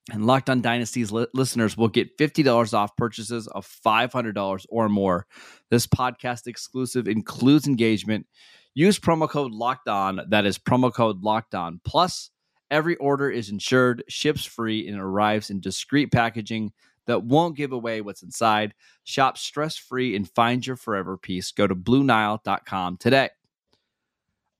And 0.09 0.25
Locked 0.25 0.49
On 0.49 0.61
Dynasty's 0.61 1.11
li- 1.11 1.27
listeners 1.33 1.75
will 1.75 1.89
get 1.89 2.17
$50 2.17 2.73
off 2.73 2.95
purchases 2.95 3.47
of 3.47 3.67
$500 3.85 4.65
or 4.69 4.87
more. 4.87 5.27
This 5.69 5.85
podcast 5.85 6.47
exclusive 6.47 7.09
includes 7.09 7.67
engagement. 7.67 8.25
Use 8.73 8.99
promo 8.99 9.29
code 9.29 9.51
locked 9.51 9.89
on. 9.89 10.21
That 10.29 10.45
is 10.45 10.57
promo 10.57 10.93
code 10.93 11.23
locked 11.23 11.55
on. 11.55 11.81
Plus, 11.83 12.29
every 12.71 12.95
order 12.97 13.29
is 13.29 13.50
insured, 13.50 14.03
ships 14.07 14.45
free, 14.45 14.88
and 14.88 15.00
arrives 15.00 15.50
in 15.50 15.59
discreet 15.59 16.12
packaging 16.12 16.71
that 17.05 17.24
won't 17.24 17.57
give 17.57 17.71
away 17.71 18.01
what's 18.01 18.24
inside. 18.24 18.74
Shop 19.03 19.38
stress 19.38 19.77
free 19.77 20.15
and 20.15 20.29
find 20.29 20.65
your 20.65 20.75
forever 20.75 21.17
piece. 21.17 21.51
Go 21.51 21.65
to 21.65 21.75
BlueNile.com 21.75 22.97
today. 22.97 23.29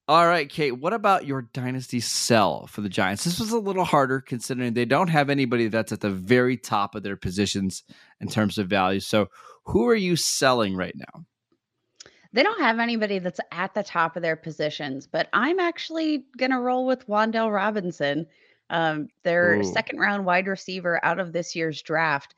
All 0.10 0.26
right, 0.26 0.48
Kate, 0.48 0.72
what 0.72 0.94
about 0.94 1.26
your 1.26 1.42
dynasty 1.42 2.00
sell 2.00 2.66
for 2.68 2.80
the 2.80 2.88
Giants? 2.88 3.26
This 3.26 3.42
was 3.42 3.52
a 3.52 3.60
little 3.60 3.84
harder 3.84 4.22
considering 4.22 4.74
they 4.74 4.86
don't 4.86 5.10
have 5.10 5.30
anybody 5.30 5.68
that's 5.68 5.92
at 5.92 6.00
the 6.00 6.10
very 6.10 6.56
top 6.56 6.96
of 6.96 7.04
their 7.04 7.18
positions 7.18 7.84
in 8.22 8.30
terms 8.30 8.58
of 8.58 8.70
value. 8.70 9.02
So, 9.02 9.28
who 9.66 9.86
are 9.90 9.96
you 9.96 10.16
selling 10.16 10.78
right 10.78 10.96
now? 10.96 11.26
They 12.38 12.44
don't 12.44 12.62
have 12.62 12.78
anybody 12.78 13.18
that's 13.18 13.40
at 13.52 13.74
the 13.74 13.82
top 13.82 14.16
of 14.16 14.22
their 14.22 14.36
positions, 14.36 15.08
but 15.08 15.28
I'm 15.34 15.60
actually 15.60 16.26
going 16.38 16.52
to 16.52 16.60
roll 16.60 16.86
with 16.86 17.08
Wan'Dale 17.08 17.52
Robinson, 17.52 18.28
um, 18.70 19.08
their 19.24 19.56
Ooh. 19.56 19.64
second 19.64 19.98
round 19.98 20.24
wide 20.24 20.46
receiver 20.46 21.04
out 21.04 21.20
of 21.20 21.34
this 21.34 21.56
year's 21.56 21.82
draft. 21.82 22.36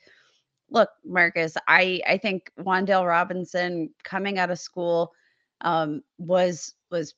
Look, 0.70 0.88
Marcus, 1.04 1.58
I 1.68 2.00
I 2.08 2.18
think 2.18 2.50
Wan'Dale 2.58 3.06
Robinson 3.06 3.90
coming 4.06 4.40
out 4.40 4.50
of 4.50 4.58
school 4.58 5.12
um, 5.60 6.02
was 6.18 6.76
was 6.90 7.14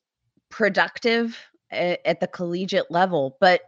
productive 0.50 1.38
at, 1.70 2.00
at 2.04 2.20
the 2.20 2.28
collegiate 2.28 2.90
level. 2.90 3.38
But 3.40 3.62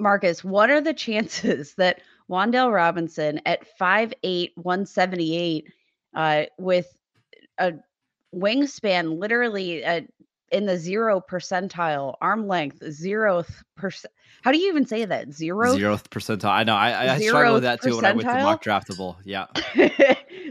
Marcus, 0.00 0.42
what 0.42 0.68
are 0.68 0.80
the 0.80 0.94
chances 0.94 1.74
that 1.78 2.00
Wan'Dale 2.28 2.74
Robinson 2.74 3.40
at 3.46 3.64
5'8, 3.78 4.50
178, 4.56 5.72
uh, 6.16 6.42
with 6.58 6.92
a 7.58 7.74
wingspan 8.34 9.18
literally 9.18 9.84
uh, 9.84 10.02
in 10.52 10.66
the 10.66 10.76
zero 10.76 11.20
percentile, 11.20 12.14
arm 12.20 12.46
length, 12.46 12.80
zeroth 12.80 13.62
percent. 13.76 14.12
How 14.42 14.52
do 14.52 14.58
you 14.58 14.68
even 14.68 14.86
say 14.86 15.04
that? 15.04 15.32
Zero? 15.32 15.74
Zeroth 15.74 16.08
percentile. 16.08 16.50
I 16.50 16.64
know. 16.64 16.76
I, 16.76 17.14
I 17.14 17.18
struggle 17.20 17.54
with 17.54 17.62
that 17.62 17.82
too 17.82 17.90
percentile? 17.90 17.96
when 17.96 18.04
I 18.04 18.12
went 18.12 18.28
to 18.28 18.44
mock 18.44 18.64
draftable. 18.64 19.16
Yeah. 19.24 19.46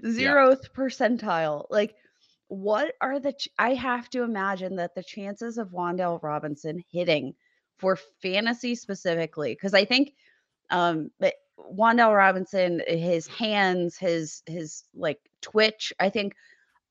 Zeroth 0.04 0.64
yeah. 0.64 0.76
percentile. 0.76 1.66
Like, 1.70 1.96
what 2.48 2.94
are 3.02 3.20
the 3.20 3.34
ch- 3.34 3.50
I 3.58 3.74
have 3.74 4.10
to 4.12 4.24
imagine 4.24 4.76
that 4.76 4.96
the 4.96 5.04
chances 5.04 5.58
of 5.58 5.70
Wan'Dale 5.70 6.22
Robinson 6.22 6.84
hitting 6.92 7.34
for 7.78 7.98
fantasy 8.22 8.76
specifically 8.76 9.54
because 9.54 9.74
I 9.74 9.86
think 9.86 10.14
um 10.70 11.10
but 11.20 11.34
Wan'Dale 11.58 12.16
Robinson 12.16 12.82
his 12.88 13.28
hands 13.28 13.98
his 13.98 14.44
his 14.46 14.84
like 14.94 15.20
twitch 15.42 15.92
I 16.00 16.10
think 16.10 16.36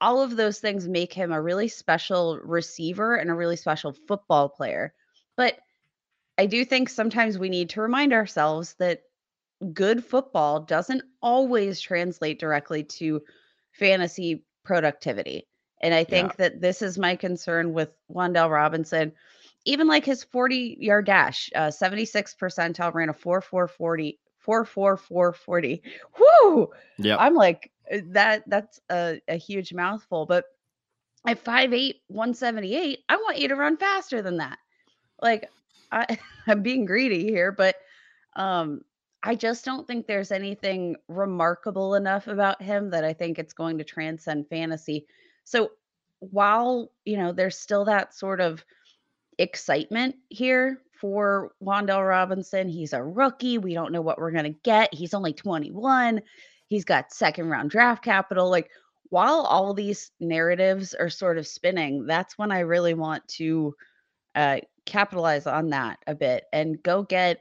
all 0.03 0.21
of 0.21 0.37
those 0.37 0.59
things 0.59 0.87
make 0.87 1.13
him 1.13 1.33
a 1.33 1.41
really 1.41 1.69
special 1.69 2.39
receiver 2.45 3.15
and 3.15 3.31
a 3.31 3.35
really 3.35 3.57
special 3.57 3.95
football 4.07 4.51
player 4.51 4.93
but 5.37 5.59
I 6.39 6.47
do 6.47 6.65
think 6.65 6.89
sometimes 6.89 7.39
we 7.39 7.49
need 7.49 7.71
to 7.71 7.83
remind 7.83 8.13
ourselves 8.13 8.75
that 8.79 9.03
good 9.73 10.05
football 10.05 10.61
doesn't 10.61 11.03
always 11.21 11.81
translate 11.81 12.39
directly 12.39 12.85
to 12.85 13.23
fantasy 13.73 14.45
productivity. 14.65 15.47
And 15.81 15.95
I 15.95 16.05
think 16.05 16.33
yeah. 16.33 16.37
that 16.39 16.61
this 16.61 16.83
is 16.83 16.99
my 16.99 17.17
concern 17.17 17.73
with 17.73 17.91
Wan'Dale 18.11 18.51
Robinson. 18.51 19.13
Even 19.65 19.87
like 19.87 20.05
his 20.05 20.25
40 20.25 20.79
yard 20.81 21.07
dash, 21.07 21.51
uh, 21.55 21.71
76 21.71 22.35
percentile 22.41 22.95
ran 22.95 23.09
a 23.09 23.13
4 23.13 23.41
4 23.41 23.69
40, 23.69 24.19
4 24.39 24.65
4 24.65 24.97
4 24.97 25.33
40. 25.33 25.83
Whoo! 26.19 26.71
Yeah. 26.99 27.17
I'm 27.19 27.35
like, 27.35 27.71
that 28.07 28.45
that's 28.47 28.81
a, 28.91 29.21
a 29.29 29.37
huge 29.37 29.73
mouthful. 29.73 30.27
But 30.27 30.45
at 31.27 31.43
5'8, 31.43 31.95
178, 32.09 32.99
I 33.09 33.17
want 33.17 33.39
you 33.39 33.49
to 33.49 33.57
run 33.57 33.77
faster 33.77 34.23
than 34.23 34.39
that. 34.39 34.59
Like, 35.21 35.49
I, 35.91 36.19
I'm 36.47 36.63
being 36.63 36.85
greedy 36.85 37.25
here, 37.25 37.53
but 37.53 37.77
um, 38.37 38.83
I 39.23 39.35
just 39.35 39.65
don't 39.65 39.87
think 39.87 40.07
there's 40.07 40.33
anything 40.33 40.97
remarkable 41.09 41.95
enough 41.95 42.27
about 42.27 42.61
him 42.61 42.91
that 42.91 43.05
I 43.05 43.13
think 43.13 43.39
it's 43.39 43.53
going 43.53 43.79
to 43.79 43.85
transcend 43.85 44.49
fantasy. 44.49 45.07
So 45.45 45.73
while, 46.19 46.91
you 47.05 47.17
know, 47.17 47.33
there's 47.33 47.59
still 47.59 47.85
that 47.85 48.15
sort 48.15 48.41
of 48.41 48.65
excitement 49.39 50.17
here 50.29 50.81
for 51.01 51.53
Wan'Dale 51.63 52.09
Robinson, 52.09 52.69
he's 52.69 52.93
a 52.93 53.03
rookie. 53.03 53.59
We 53.59 53.75
don't 53.75 53.93
know 53.93 54.03
what 54.03 54.19
we're 54.19 54.31
going 54.31 54.45
to 54.45 54.61
get. 54.63 54.93
He's 54.95 55.15
only 55.15 55.33
21. 55.33 56.21
He's 56.73 56.87
got 56.87 57.13
second 57.13 57.51
round 57.51 57.69
draft 57.69 58.03
capital. 58.03 58.49
Like, 58.49 58.71
while 59.11 59.43
all 59.43 59.75
these 59.75 60.11
narratives 60.21 60.95
are 60.95 61.11
sort 61.11 61.37
of 61.37 61.47
spinning, 61.47 62.07
that's 62.07 62.39
when 62.39 62.51
I 62.51 62.61
really 62.61 62.95
want 62.95 63.29
to 63.37 63.75
uh, 64.35 64.61
capitalize 64.87 65.47
on 65.47 65.69
that 65.69 65.99
a 66.07 66.15
bit 66.15 66.45
and 66.51 66.83
go 66.83 67.03
get, 67.03 67.41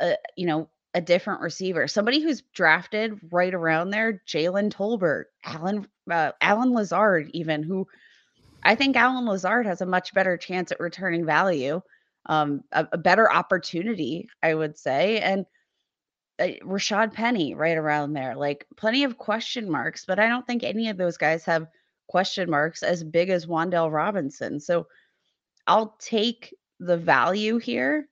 a, 0.00 0.16
you 0.36 0.46
know, 0.46 0.68
a 0.94 1.00
different 1.00 1.42
receiver, 1.42 1.86
somebody 1.86 2.20
who's 2.20 2.42
drafted 2.54 3.20
right 3.30 3.54
around 3.54 3.90
there, 3.90 4.20
Jalen 4.26 4.72
Tolbert, 4.72 5.26
Allen 5.44 5.86
uh, 6.10 6.32
Allen 6.40 6.72
Lazard, 6.72 7.30
even 7.34 7.62
who 7.62 7.86
I 8.64 8.74
think 8.74 8.96
Allen 8.96 9.26
Lazard 9.26 9.66
has 9.66 9.80
a 9.80 9.86
much 9.86 10.12
better 10.12 10.36
chance 10.36 10.72
at 10.72 10.80
returning 10.80 11.24
value, 11.24 11.82
um, 12.28 12.64
a, 12.72 12.88
a 12.90 12.98
better 12.98 13.32
opportunity, 13.32 14.28
I 14.42 14.54
would 14.54 14.76
say, 14.76 15.20
and 15.20 15.46
Rashad 16.40 17.12
Penny 17.12 17.54
right 17.54 17.76
around 17.76 18.12
there, 18.12 18.34
like 18.34 18.66
plenty 18.76 19.04
of 19.04 19.18
question 19.18 19.70
marks, 19.70 20.04
but 20.04 20.18
I 20.18 20.28
don't 20.28 20.46
think 20.46 20.62
any 20.62 20.88
of 20.88 20.96
those 20.96 21.16
guys 21.16 21.44
have 21.44 21.66
question 22.08 22.50
marks 22.50 22.82
as 22.82 23.02
big 23.02 23.30
as 23.30 23.46
Wan'Dale 23.46 23.92
Robinson. 23.92 24.60
So 24.60 24.86
I'll 25.66 25.96
take 25.98 26.54
the 26.78 26.96
value 26.96 27.58
here 27.58 28.08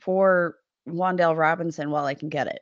for 0.00 0.56
Wan'Dale 0.88 1.36
Robinson 1.36 1.90
while 1.90 2.04
I 2.04 2.14
can 2.14 2.28
get 2.28 2.46
it. 2.46 2.60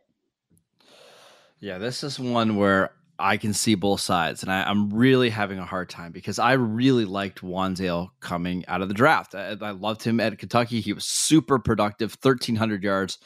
Yeah, 1.61 1.79
this 1.79 2.05
is 2.05 2.21
one 2.21 2.57
where 2.57 2.93
I 3.19 3.37
can 3.37 3.53
see 3.53 3.75
both 3.75 4.01
sides, 4.01 4.45
and 4.45 4.53
I, 4.53 4.71
am 4.71 4.91
really 4.91 5.29
having 5.29 5.59
a 5.59 5.65
hard 5.65 5.89
time 5.89 6.13
because 6.13 6.39
I 6.39 6.53
really 6.53 7.05
liked 7.05 7.43
Wan'Dale 7.43 8.11
coming 8.21 8.65
out 8.69 8.81
of 8.81 8.87
the 8.87 8.95
draft. 8.95 9.35
I, 9.35 9.57
I, 9.61 9.73
loved 9.73 10.05
him 10.05 10.21
at 10.21 10.39
Kentucky. 10.39 10.81
He 10.81 10.93
was 10.93 11.05
super 11.05 11.59
productive, 11.59 12.17
1,300 12.23 12.85
yards, 12.85 13.19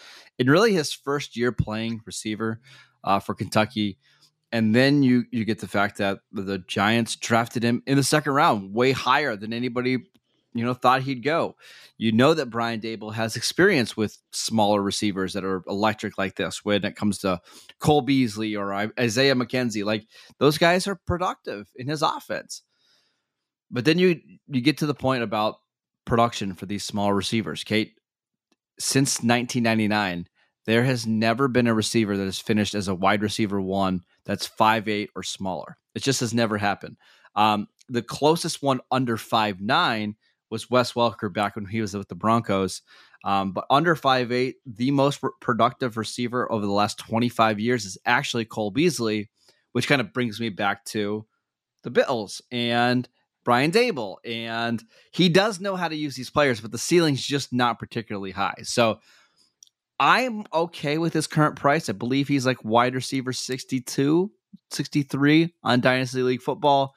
in 0.42 0.50
really 0.50 0.72
his 0.72 0.92
first 0.92 1.36
year 1.36 1.52
playing 1.52 2.00
receiver 2.04 2.60
uh, 3.04 3.20
for 3.20 3.34
Kentucky. 3.34 3.98
And 4.50 4.74
then 4.74 5.02
you 5.02 5.24
you 5.30 5.44
get 5.44 5.60
the 5.60 5.68
fact 5.68 5.98
that 5.98 6.18
the 6.32 6.58
Giants 6.58 7.16
drafted 7.16 7.62
him 7.62 7.82
in 7.86 7.96
the 7.96 8.02
second 8.02 8.32
round, 8.32 8.74
way 8.74 8.92
higher 8.92 9.34
than 9.36 9.52
anybody 9.52 9.98
you 10.52 10.64
know 10.64 10.74
thought 10.74 11.02
he'd 11.02 11.22
go. 11.22 11.56
You 11.96 12.12
know 12.12 12.34
that 12.34 12.50
Brian 12.50 12.80
Daboll 12.80 13.14
has 13.14 13.36
experience 13.36 13.96
with 13.96 14.18
smaller 14.32 14.82
receivers 14.82 15.32
that 15.32 15.44
are 15.44 15.62
electric 15.68 16.18
like 16.18 16.36
this 16.36 16.64
when 16.64 16.84
it 16.84 16.96
comes 16.96 17.18
to 17.18 17.40
Cole 17.78 18.02
Beasley 18.02 18.56
or 18.56 18.74
Isaiah 19.00 19.34
McKenzie. 19.34 19.84
Like 19.84 20.06
those 20.38 20.58
guys 20.58 20.86
are 20.86 21.00
productive 21.06 21.68
in 21.76 21.88
his 21.88 22.02
offense. 22.02 22.62
But 23.70 23.84
then 23.84 23.98
you 23.98 24.20
you 24.48 24.60
get 24.60 24.78
to 24.78 24.86
the 24.86 24.94
point 24.94 25.22
about 25.22 25.60
production 26.04 26.54
for 26.54 26.66
these 26.66 26.84
small 26.84 27.12
receivers. 27.14 27.64
Kate, 27.64 27.94
since 28.78 29.22
1999, 29.22 30.26
there 30.66 30.84
has 30.84 31.06
never 31.06 31.48
been 31.48 31.66
a 31.66 31.74
receiver 31.74 32.16
that 32.16 32.24
has 32.24 32.38
finished 32.38 32.74
as 32.74 32.88
a 32.88 32.94
wide 32.94 33.22
receiver 33.22 33.60
one 33.60 34.02
that's 34.24 34.46
five 34.46 34.88
eight 34.88 35.10
or 35.16 35.22
smaller. 35.22 35.76
It 35.94 36.02
just 36.02 36.20
has 36.20 36.32
never 36.32 36.58
happened. 36.58 36.96
Um, 37.34 37.68
the 37.88 38.02
closest 38.02 38.62
one 38.62 38.80
under 38.90 39.16
five 39.16 39.60
nine 39.60 40.16
was 40.50 40.70
Wes 40.70 40.92
Welker 40.92 41.32
back 41.32 41.56
when 41.56 41.66
he 41.66 41.80
was 41.80 41.94
with 41.94 42.08
the 42.08 42.14
Broncos. 42.14 42.82
Um, 43.24 43.52
but 43.52 43.64
under 43.70 43.96
five 43.96 44.30
eight, 44.32 44.56
the 44.66 44.90
most 44.90 45.20
productive 45.40 45.96
receiver 45.96 46.50
over 46.50 46.66
the 46.66 46.72
last 46.72 46.98
25 46.98 47.58
years 47.58 47.84
is 47.84 47.98
actually 48.04 48.44
Cole 48.44 48.70
Beasley, 48.70 49.30
which 49.72 49.88
kind 49.88 50.00
of 50.00 50.12
brings 50.12 50.40
me 50.40 50.48
back 50.48 50.84
to 50.86 51.26
the 51.82 51.90
Bills 51.90 52.42
and 52.50 53.08
Brian 53.44 53.72
Daboll. 53.72 54.16
And 54.24 54.82
he 55.10 55.28
does 55.28 55.60
know 55.60 55.76
how 55.76 55.88
to 55.88 55.96
use 55.96 56.14
these 56.14 56.30
players, 56.30 56.60
but 56.60 56.70
the 56.72 56.78
ceiling's 56.78 57.24
just 57.24 57.52
not 57.52 57.78
particularly 57.78 58.30
high. 58.30 58.54
So 58.62 59.00
I'm 60.02 60.42
okay 60.52 60.98
with 60.98 61.12
his 61.12 61.28
current 61.28 61.54
price. 61.54 61.88
I 61.88 61.92
believe 61.92 62.26
he's 62.26 62.44
like 62.44 62.64
wide 62.64 62.96
receiver 62.96 63.32
62, 63.32 64.32
63 64.72 65.54
on 65.62 65.80
Dynasty 65.80 66.24
League 66.24 66.42
football. 66.42 66.92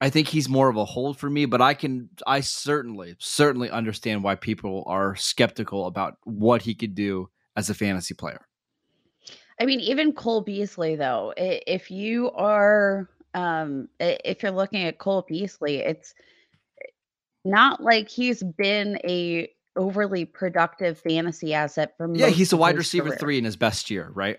I 0.00 0.10
think 0.10 0.26
he's 0.26 0.48
more 0.48 0.68
of 0.68 0.76
a 0.76 0.84
hold 0.84 1.16
for 1.16 1.30
me, 1.30 1.46
but 1.46 1.62
I 1.62 1.74
can 1.74 2.10
I 2.26 2.40
certainly 2.40 3.14
certainly 3.20 3.70
understand 3.70 4.24
why 4.24 4.34
people 4.34 4.82
are 4.88 5.14
skeptical 5.14 5.86
about 5.86 6.16
what 6.24 6.60
he 6.60 6.74
could 6.74 6.96
do 6.96 7.30
as 7.54 7.70
a 7.70 7.74
fantasy 7.74 8.14
player. 8.14 8.48
I 9.60 9.64
mean, 9.64 9.78
even 9.78 10.12
Cole 10.12 10.40
Beasley 10.40 10.96
though, 10.96 11.34
if 11.36 11.88
you 11.88 12.32
are 12.32 13.08
um 13.34 13.88
if 14.00 14.42
you're 14.42 14.50
looking 14.50 14.82
at 14.82 14.98
Cole 14.98 15.24
Beasley, 15.28 15.76
it's 15.76 16.14
not 17.44 17.80
like 17.80 18.08
he's 18.08 18.42
been 18.42 18.98
a 19.04 19.48
overly 19.76 20.24
productive 20.24 20.98
fantasy 20.98 21.54
asset 21.54 21.96
for 21.96 22.08
me. 22.08 22.20
Yeah, 22.20 22.28
he's 22.28 22.52
a 22.52 22.56
wide 22.56 22.76
receiver 22.76 23.08
career. 23.08 23.18
3 23.18 23.38
in 23.38 23.44
his 23.44 23.56
best 23.56 23.90
year, 23.90 24.10
right? 24.14 24.38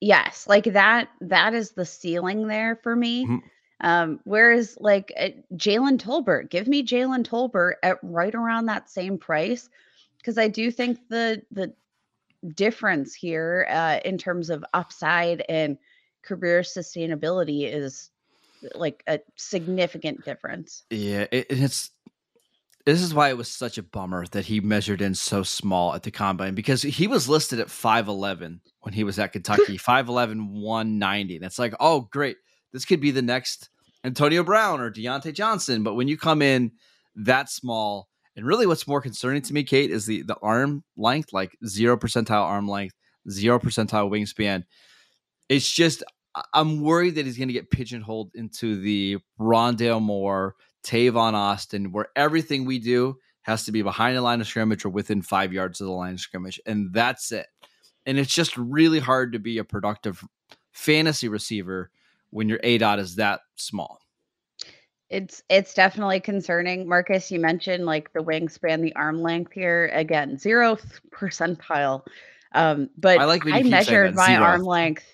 Yes, 0.00 0.46
like 0.48 0.64
that 0.64 1.08
that 1.20 1.54
is 1.54 1.72
the 1.72 1.84
ceiling 1.84 2.48
there 2.48 2.76
for 2.82 2.96
me. 2.96 3.24
Mm-hmm. 3.24 3.36
Um, 3.82 4.20
whereas 4.24 4.76
like 4.80 5.12
uh, 5.18 5.28
Jalen 5.54 5.98
Tolbert, 5.98 6.50
give 6.50 6.66
me 6.66 6.84
Jalen 6.84 7.24
Tolbert 7.24 7.74
at 7.82 7.98
right 8.02 8.34
around 8.34 8.66
that 8.66 8.90
same 8.90 9.18
price 9.18 9.68
because 10.18 10.38
I 10.38 10.48
do 10.48 10.70
think 10.70 10.98
the 11.08 11.42
the 11.50 11.72
difference 12.54 13.14
here 13.14 13.66
uh, 13.70 14.00
in 14.04 14.18
terms 14.18 14.50
of 14.50 14.64
upside 14.74 15.44
and 15.48 15.78
career 16.22 16.60
sustainability 16.60 17.72
is 17.72 18.10
like 18.74 19.02
a 19.06 19.20
significant 19.36 20.24
difference. 20.24 20.84
Yeah, 20.90 21.26
it, 21.32 21.46
it's 21.50 21.90
this 22.84 23.00
is 23.00 23.14
why 23.14 23.28
it 23.28 23.36
was 23.36 23.48
such 23.48 23.78
a 23.78 23.82
bummer 23.82 24.26
that 24.32 24.46
he 24.46 24.60
measured 24.60 25.00
in 25.00 25.14
so 25.14 25.42
small 25.42 25.94
at 25.94 26.02
the 26.02 26.10
combine 26.10 26.54
because 26.54 26.82
he 26.82 27.06
was 27.06 27.28
listed 27.28 27.60
at 27.60 27.68
5'11 27.68 28.60
when 28.80 28.94
he 28.94 29.04
was 29.04 29.18
at 29.18 29.32
Kentucky, 29.32 29.78
5'11, 29.78 30.50
190. 30.50 31.38
That's 31.38 31.58
like, 31.58 31.74
oh, 31.78 32.08
great. 32.12 32.36
This 32.72 32.84
could 32.84 33.00
be 33.00 33.12
the 33.12 33.22
next 33.22 33.68
Antonio 34.04 34.42
Brown 34.42 34.80
or 34.80 34.90
Diontae 34.90 35.32
Johnson. 35.32 35.82
But 35.84 35.94
when 35.94 36.08
you 36.08 36.16
come 36.16 36.42
in 36.42 36.72
that 37.16 37.50
small, 37.50 38.08
and 38.34 38.46
really 38.46 38.66
what's 38.66 38.88
more 38.88 39.00
concerning 39.00 39.42
to 39.42 39.54
me, 39.54 39.62
Kate, 39.62 39.90
is 39.90 40.06
the, 40.06 40.22
the 40.22 40.36
arm 40.42 40.82
length, 40.96 41.32
like 41.32 41.56
zero 41.66 41.96
percentile 41.96 42.42
arm 42.42 42.68
length, 42.68 42.94
zero 43.30 43.58
percentile 43.58 44.10
wingspan. 44.10 44.64
It's 45.48 45.70
just, 45.70 46.02
I'm 46.54 46.80
worried 46.80 47.14
that 47.16 47.26
he's 47.26 47.36
going 47.36 47.48
to 47.48 47.54
get 47.54 47.70
pigeonholed 47.70 48.30
into 48.34 48.80
the 48.80 49.18
Rondale 49.38 50.00
Moore, 50.00 50.56
Tavon 50.84 51.34
Austin, 51.34 51.92
where 51.92 52.08
everything 52.16 52.64
we 52.64 52.78
do 52.78 53.16
has 53.42 53.64
to 53.64 53.72
be 53.72 53.82
behind 53.82 54.16
the 54.16 54.20
line 54.20 54.40
of 54.40 54.46
scrimmage 54.46 54.84
or 54.84 54.90
within 54.90 55.22
five 55.22 55.52
yards 55.52 55.80
of 55.80 55.86
the 55.86 55.92
line 55.92 56.14
of 56.14 56.20
scrimmage. 56.20 56.60
And 56.66 56.92
that's 56.92 57.32
it. 57.32 57.46
And 58.06 58.18
it's 58.18 58.34
just 58.34 58.56
really 58.56 58.98
hard 58.98 59.32
to 59.32 59.38
be 59.38 59.58
a 59.58 59.64
productive 59.64 60.24
fantasy 60.72 61.28
receiver 61.28 61.90
when 62.30 62.48
your 62.48 62.58
aDOT 62.60 62.98
is 62.98 63.16
that 63.16 63.40
small. 63.56 64.00
It's 65.10 65.42
it's 65.50 65.74
definitely 65.74 66.20
concerning. 66.20 66.88
Marcus, 66.88 67.30
you 67.30 67.38
mentioned 67.38 67.84
like 67.84 68.12
the 68.14 68.20
wingspan, 68.20 68.80
the 68.80 68.94
arm 68.96 69.20
length 69.20 69.52
here. 69.52 69.90
Again, 69.92 70.38
zero 70.38 70.78
percentile. 71.10 72.06
Um, 72.54 72.88
but 72.96 73.18
I 73.18 73.26
like 73.26 73.42
I 73.46 73.62
measured 73.62 74.14
my 74.14 74.36
arm 74.36 74.62
length. 74.62 75.04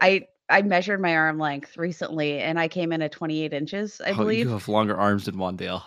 I 0.00 0.26
I 0.48 0.62
measured 0.62 1.00
my 1.00 1.16
arm 1.16 1.38
length 1.38 1.76
recently 1.76 2.38
and 2.38 2.58
I 2.58 2.68
came 2.68 2.92
in 2.92 3.02
at 3.02 3.12
28 3.12 3.52
inches, 3.52 4.00
I 4.04 4.10
oh, 4.10 4.16
believe. 4.16 4.46
You 4.46 4.52
have 4.52 4.68
longer 4.68 4.96
arms 4.96 5.24
than 5.24 5.36
Wan'Dale. 5.36 5.82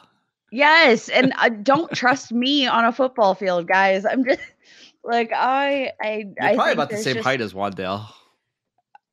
Yes, 0.51 1.09
and 1.09 1.33
uh, 1.37 1.49
don't 1.49 1.91
trust 1.93 2.31
me 2.31 2.67
on 2.67 2.85
a 2.85 2.91
football 2.91 3.35
field, 3.35 3.67
guys. 3.67 4.05
I'm 4.05 4.25
just 4.25 4.41
like 5.03 5.31
I 5.33 5.91
I 6.01 6.25
You're 6.39 6.49
I 6.49 6.55
probably 6.55 6.73
about 6.73 6.89
the 6.89 6.97
same 6.97 7.15
just, 7.15 7.25
height 7.25 7.41
as 7.41 7.53
Wan'Dale. 7.53 8.05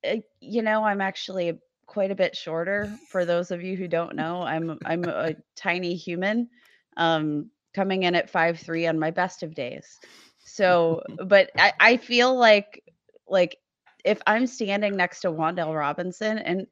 Uh, 0.06 0.16
you 0.40 0.62
know, 0.62 0.84
I'm 0.84 1.00
actually 1.00 1.58
quite 1.86 2.10
a 2.10 2.14
bit 2.14 2.36
shorter. 2.36 2.92
For 3.08 3.24
those 3.24 3.50
of 3.50 3.62
you 3.62 3.76
who 3.76 3.88
don't 3.88 4.16
know, 4.16 4.42
I'm 4.42 4.78
I'm 4.84 5.04
a 5.04 5.34
tiny 5.56 5.94
human, 5.94 6.48
um, 6.96 7.50
coming 7.74 8.04
in 8.04 8.14
at 8.14 8.30
five 8.30 8.58
three 8.58 8.86
on 8.86 8.98
my 8.98 9.10
best 9.10 9.42
of 9.42 9.54
days. 9.54 9.98
So, 10.38 11.02
but 11.24 11.50
I, 11.58 11.72
I 11.80 11.96
feel 11.96 12.34
like 12.34 12.82
like 13.28 13.58
if 14.06 14.22
I'm 14.26 14.46
standing 14.46 14.96
next 14.96 15.20
to 15.20 15.28
Wan'Dale 15.28 15.76
Robinson 15.76 16.38
and 16.38 16.66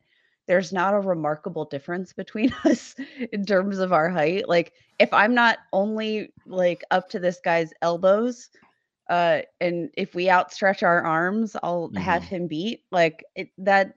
there's 0.46 0.72
not 0.72 0.94
a 0.94 1.00
remarkable 1.00 1.64
difference 1.64 2.12
between 2.12 2.54
us 2.64 2.94
in 3.32 3.44
terms 3.44 3.78
of 3.78 3.92
our 3.92 4.08
height. 4.08 4.48
Like 4.48 4.72
if 4.98 5.12
I'm 5.12 5.34
not 5.34 5.58
only 5.72 6.32
like 6.46 6.84
up 6.90 7.08
to 7.10 7.18
this 7.18 7.40
guy's 7.44 7.72
elbows, 7.82 8.48
uh, 9.10 9.42
and 9.60 9.90
if 9.96 10.14
we 10.14 10.30
outstretch 10.30 10.82
our 10.82 11.02
arms, 11.02 11.56
I'll 11.62 11.88
mm-hmm. 11.88 11.96
have 11.96 12.22
him 12.22 12.46
beat. 12.46 12.84
Like 12.90 13.24
it, 13.34 13.48
that. 13.58 13.94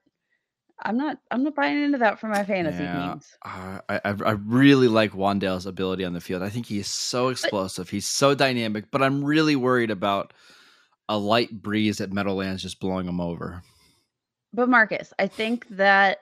I'm 0.84 0.96
not. 0.96 1.18
I'm 1.32 1.44
not 1.44 1.56
buying 1.56 1.82
into 1.82 1.98
that 2.00 2.20
for 2.20 2.28
my 2.28 2.44
fantasy 2.44 2.84
yeah, 2.84 3.10
teams. 3.10 3.36
Uh, 3.44 3.80
I 3.90 4.00
I 4.04 4.32
really 4.32 4.88
like 4.88 5.14
Wan'Dale's 5.14 5.66
ability 5.66 6.06
on 6.06 6.14
the 6.14 6.22
field. 6.22 6.44
I 6.44 6.50
think 6.50 6.68
he's 6.68 6.88
so 6.88 7.30
explosive. 7.30 7.88
But, 7.88 7.92
he's 7.92 8.08
so 8.08 8.36
dynamic. 8.36 8.92
But 8.92 9.02
I'm 9.02 9.26
really 9.26 9.56
worried 9.56 9.90
about 9.90 10.34
a 11.10 11.18
light 11.18 11.62
breeze 11.62 12.02
at 12.02 12.12
Meadowlands 12.12 12.62
just 12.62 12.80
blowing 12.80 13.08
him 13.08 13.22
over. 13.22 13.62
But 14.54 14.70
Marcus, 14.70 15.14
I 15.20 15.28
think 15.28 15.68
that 15.70 16.20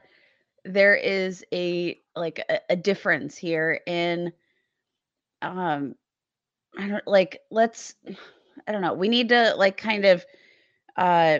there 0.64 0.96
is 0.96 1.44
a 1.54 2.00
like 2.16 2.44
a, 2.50 2.60
a 2.70 2.76
difference 2.76 3.38
here 3.38 3.80
in 3.86 4.34
um 5.42 5.96
I 6.78 6.88
don't 6.88 7.08
like 7.08 7.42
let's 7.52 7.96
I 8.68 8.72
don't 8.72 8.82
know. 8.82 8.94
We 8.94 9.10
need 9.10 9.30
to 9.30 9.56
like 9.56 9.78
kind 9.78 10.06
of 10.06 10.26
uh 10.98 11.40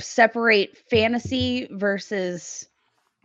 separate 0.00 0.76
fantasy 0.90 1.68
versus 1.70 2.66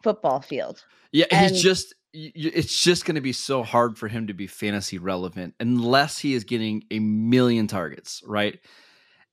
football 0.01 0.41
field. 0.41 0.83
Yeah, 1.11 1.25
and 1.31 1.51
he's 1.51 1.61
just 1.61 1.93
it's 2.13 2.81
just 2.81 3.05
going 3.05 3.15
to 3.15 3.21
be 3.21 3.33
so 3.33 3.63
hard 3.63 3.97
for 3.97 4.07
him 4.07 4.27
to 4.27 4.33
be 4.33 4.45
fantasy 4.47 4.99
relevant 4.99 5.55
unless 5.59 6.19
he 6.19 6.33
is 6.33 6.43
getting 6.43 6.83
a 6.91 6.99
million 6.99 7.67
targets, 7.67 8.21
right? 8.25 8.59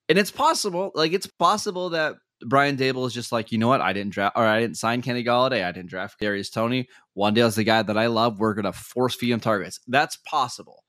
And 0.09 0.17
it's 0.17 0.31
possible, 0.31 0.91
like 0.95 1.13
it's 1.13 1.27
possible 1.27 1.91
that 1.91 2.15
Brian 2.45 2.77
Daboll 2.77 3.05
is 3.05 3.13
just 3.13 3.31
like, 3.31 3.51
you 3.51 3.57
know 3.57 3.67
what? 3.67 3.81
I 3.81 3.93
didn't 3.93 4.13
draft 4.13 4.35
or 4.35 4.43
I 4.43 4.59
didn't 4.59 4.77
sign 4.77 5.01
Kenny 5.01 5.23
Golladay. 5.23 5.63
I 5.63 5.71
didn't 5.71 5.89
draft 5.89 6.19
Darius 6.19 6.49
Toney. 6.49 6.87
Wan'Dale's 7.15 7.55
the 7.55 7.63
guy 7.63 7.83
that 7.83 7.97
I 7.97 8.07
love. 8.07 8.39
We're 8.39 8.55
gonna 8.55 8.73
force 8.73 9.15
feed 9.15 9.31
him 9.31 9.39
targets. 9.39 9.79
That's 9.87 10.17
possible. 10.17 10.83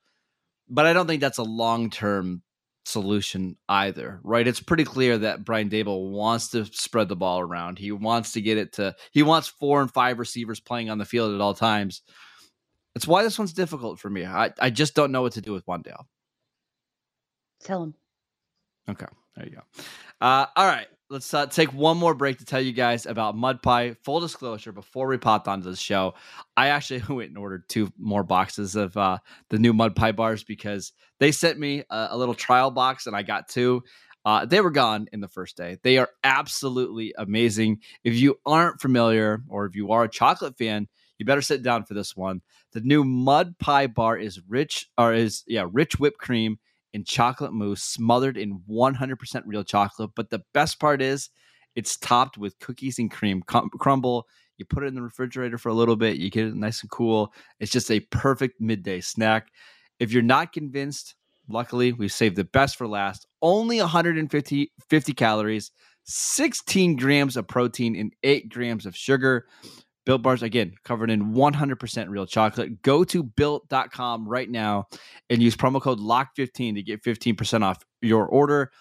But 0.67 0.85
I 0.85 0.93
don't 0.93 1.07
think 1.07 1.21
that's 1.21 1.37
a 1.37 1.43
long 1.43 1.89
term 1.89 2.41
solution 2.85 3.57
either, 3.69 4.19
right? 4.23 4.47
It's 4.47 4.59
pretty 4.59 4.83
clear 4.83 5.17
that 5.19 5.45
Brian 5.45 5.69
Daboll 5.69 6.11
wants 6.11 6.49
to 6.49 6.65
spread 6.65 7.07
the 7.07 7.15
ball 7.15 7.39
around. 7.39 7.79
He 7.79 7.91
wants 7.91 8.33
to 8.33 8.41
get 8.41 8.57
it 8.57 8.73
to 8.73 8.95
he 9.11 9.23
wants 9.23 9.47
four 9.47 9.81
and 9.81 9.91
five 9.91 10.19
receivers 10.19 10.59
playing 10.59 10.89
on 10.89 10.97
the 10.97 11.05
field 11.05 11.33
at 11.33 11.41
all 11.41 11.53
times. 11.53 12.01
That's 12.93 13.07
why 13.07 13.23
this 13.23 13.39
one's 13.39 13.53
difficult 13.53 13.99
for 13.99 14.09
me. 14.09 14.25
I, 14.25 14.51
I 14.59 14.69
just 14.69 14.95
don't 14.95 15.11
know 15.11 15.21
what 15.21 15.33
to 15.33 15.41
do 15.41 15.51
with 15.51 15.65
Wan'Dale. 15.65 16.05
Tell 17.63 17.81
him. 17.81 17.95
Okay, 18.87 19.07
there 19.35 19.45
you 19.45 19.55
go. 19.55 19.61
Uh, 20.21 20.45
all 20.55 20.67
right, 20.67 20.87
let's 21.13 21.31
uh, 21.31 21.45
take 21.45 21.71
one 21.71 21.95
more 21.95 22.15
break 22.15 22.39
to 22.39 22.45
tell 22.45 22.59
you 22.59 22.73
guys 22.73 23.05
about 23.05 23.37
Mud 23.37 23.61
Pie. 23.61 23.95
Full 24.03 24.19
disclosure, 24.19 24.71
before 24.71 25.07
we 25.07 25.17
popped 25.17 25.47
onto 25.47 25.69
the 25.69 25.75
show, 25.75 26.15
I 26.57 26.69
actually 26.69 27.03
went 27.15 27.29
and 27.29 27.37
ordered 27.37 27.69
two 27.69 27.93
more 27.99 28.23
boxes 28.23 28.75
of 28.75 28.97
uh, 28.97 29.19
the 29.49 29.59
new 29.59 29.73
Mud 29.73 29.95
Pie 29.95 30.13
bars 30.13 30.43
because 30.43 30.91
they 31.19 31.31
sent 31.31 31.59
me 31.59 31.83
a, 31.89 32.07
a 32.11 32.17
little 32.17 32.33
trial 32.33 32.71
box 32.71 33.05
and 33.05 33.15
I 33.15 33.21
got 33.21 33.47
two. 33.47 33.83
Uh, 34.25 34.45
they 34.45 34.59
were 34.59 34.71
gone 34.71 35.07
in 35.13 35.21
the 35.21 35.27
first 35.27 35.55
day. 35.55 35.77
They 35.83 35.99
are 35.99 36.09
absolutely 36.23 37.13
amazing. 37.15 37.81
If 38.03 38.15
you 38.15 38.39
aren't 38.45 38.81
familiar 38.81 39.43
or 39.49 39.65
if 39.65 39.75
you 39.75 39.91
are 39.91 40.05
a 40.05 40.09
chocolate 40.09 40.57
fan, 40.57 40.87
you 41.19 41.25
better 41.27 41.41
sit 41.41 41.61
down 41.61 41.83
for 41.83 41.93
this 41.93 42.15
one. 42.15 42.41
The 42.71 42.81
new 42.81 43.03
Mud 43.03 43.59
Pie 43.59 43.87
bar 43.87 44.17
is 44.17 44.41
rich 44.47 44.89
or 44.97 45.13
is 45.13 45.43
yeah 45.45 45.67
rich 45.71 45.99
whipped 45.99 46.17
cream 46.17 46.57
and 46.93 47.05
chocolate 47.05 47.53
mousse 47.53 47.83
smothered 47.83 48.37
in 48.37 48.61
100% 48.69 49.43
real 49.45 49.63
chocolate. 49.63 50.11
But 50.15 50.29
the 50.29 50.43
best 50.53 50.79
part 50.79 51.01
is 51.01 51.29
it's 51.75 51.97
topped 51.97 52.37
with 52.37 52.59
cookies 52.59 52.99
and 52.99 53.09
cream 53.09 53.41
crumble. 53.43 54.27
You 54.57 54.65
put 54.65 54.83
it 54.83 54.87
in 54.87 54.95
the 54.95 55.01
refrigerator 55.01 55.57
for 55.57 55.69
a 55.69 55.73
little 55.73 55.95
bit, 55.95 56.17
you 56.17 56.29
get 56.29 56.45
it 56.45 56.55
nice 56.55 56.81
and 56.81 56.91
cool. 56.91 57.33
It's 57.59 57.71
just 57.71 57.89
a 57.89 57.99
perfect 57.99 58.61
midday 58.61 59.01
snack. 59.01 59.47
If 59.99 60.11
you're 60.11 60.21
not 60.21 60.53
convinced, 60.53 61.15
luckily 61.49 61.91
we've 61.93 62.11
saved 62.11 62.35
the 62.35 62.43
best 62.43 62.75
for 62.75 62.87
last. 62.87 63.25
Only 63.41 63.79
150 63.79 64.71
50 64.87 65.13
calories, 65.13 65.71
16 66.03 66.95
grams 66.97 67.35
of 67.35 67.47
protein, 67.47 67.95
and 67.95 68.13
8 68.21 68.49
grams 68.49 68.85
of 68.85 68.95
sugar. 68.95 69.47
Built 70.05 70.21
bars, 70.21 70.43
again, 70.43 70.73
covered 70.83 71.09
in 71.09 71.33
100% 71.33 72.09
real 72.09 72.25
chocolate. 72.25 72.81
Go 72.81 73.03
to 73.05 73.23
built.com 73.23 74.27
right 74.27 74.49
now 74.49 74.87
and 75.29 75.41
use 75.41 75.55
promo 75.55 75.81
code 75.81 75.99
LOCK15 75.99 76.75
to 76.75 76.83
get 76.83 77.03
15% 77.03 77.63
off 77.63 77.85
your 78.01 78.25
order. 78.25 78.71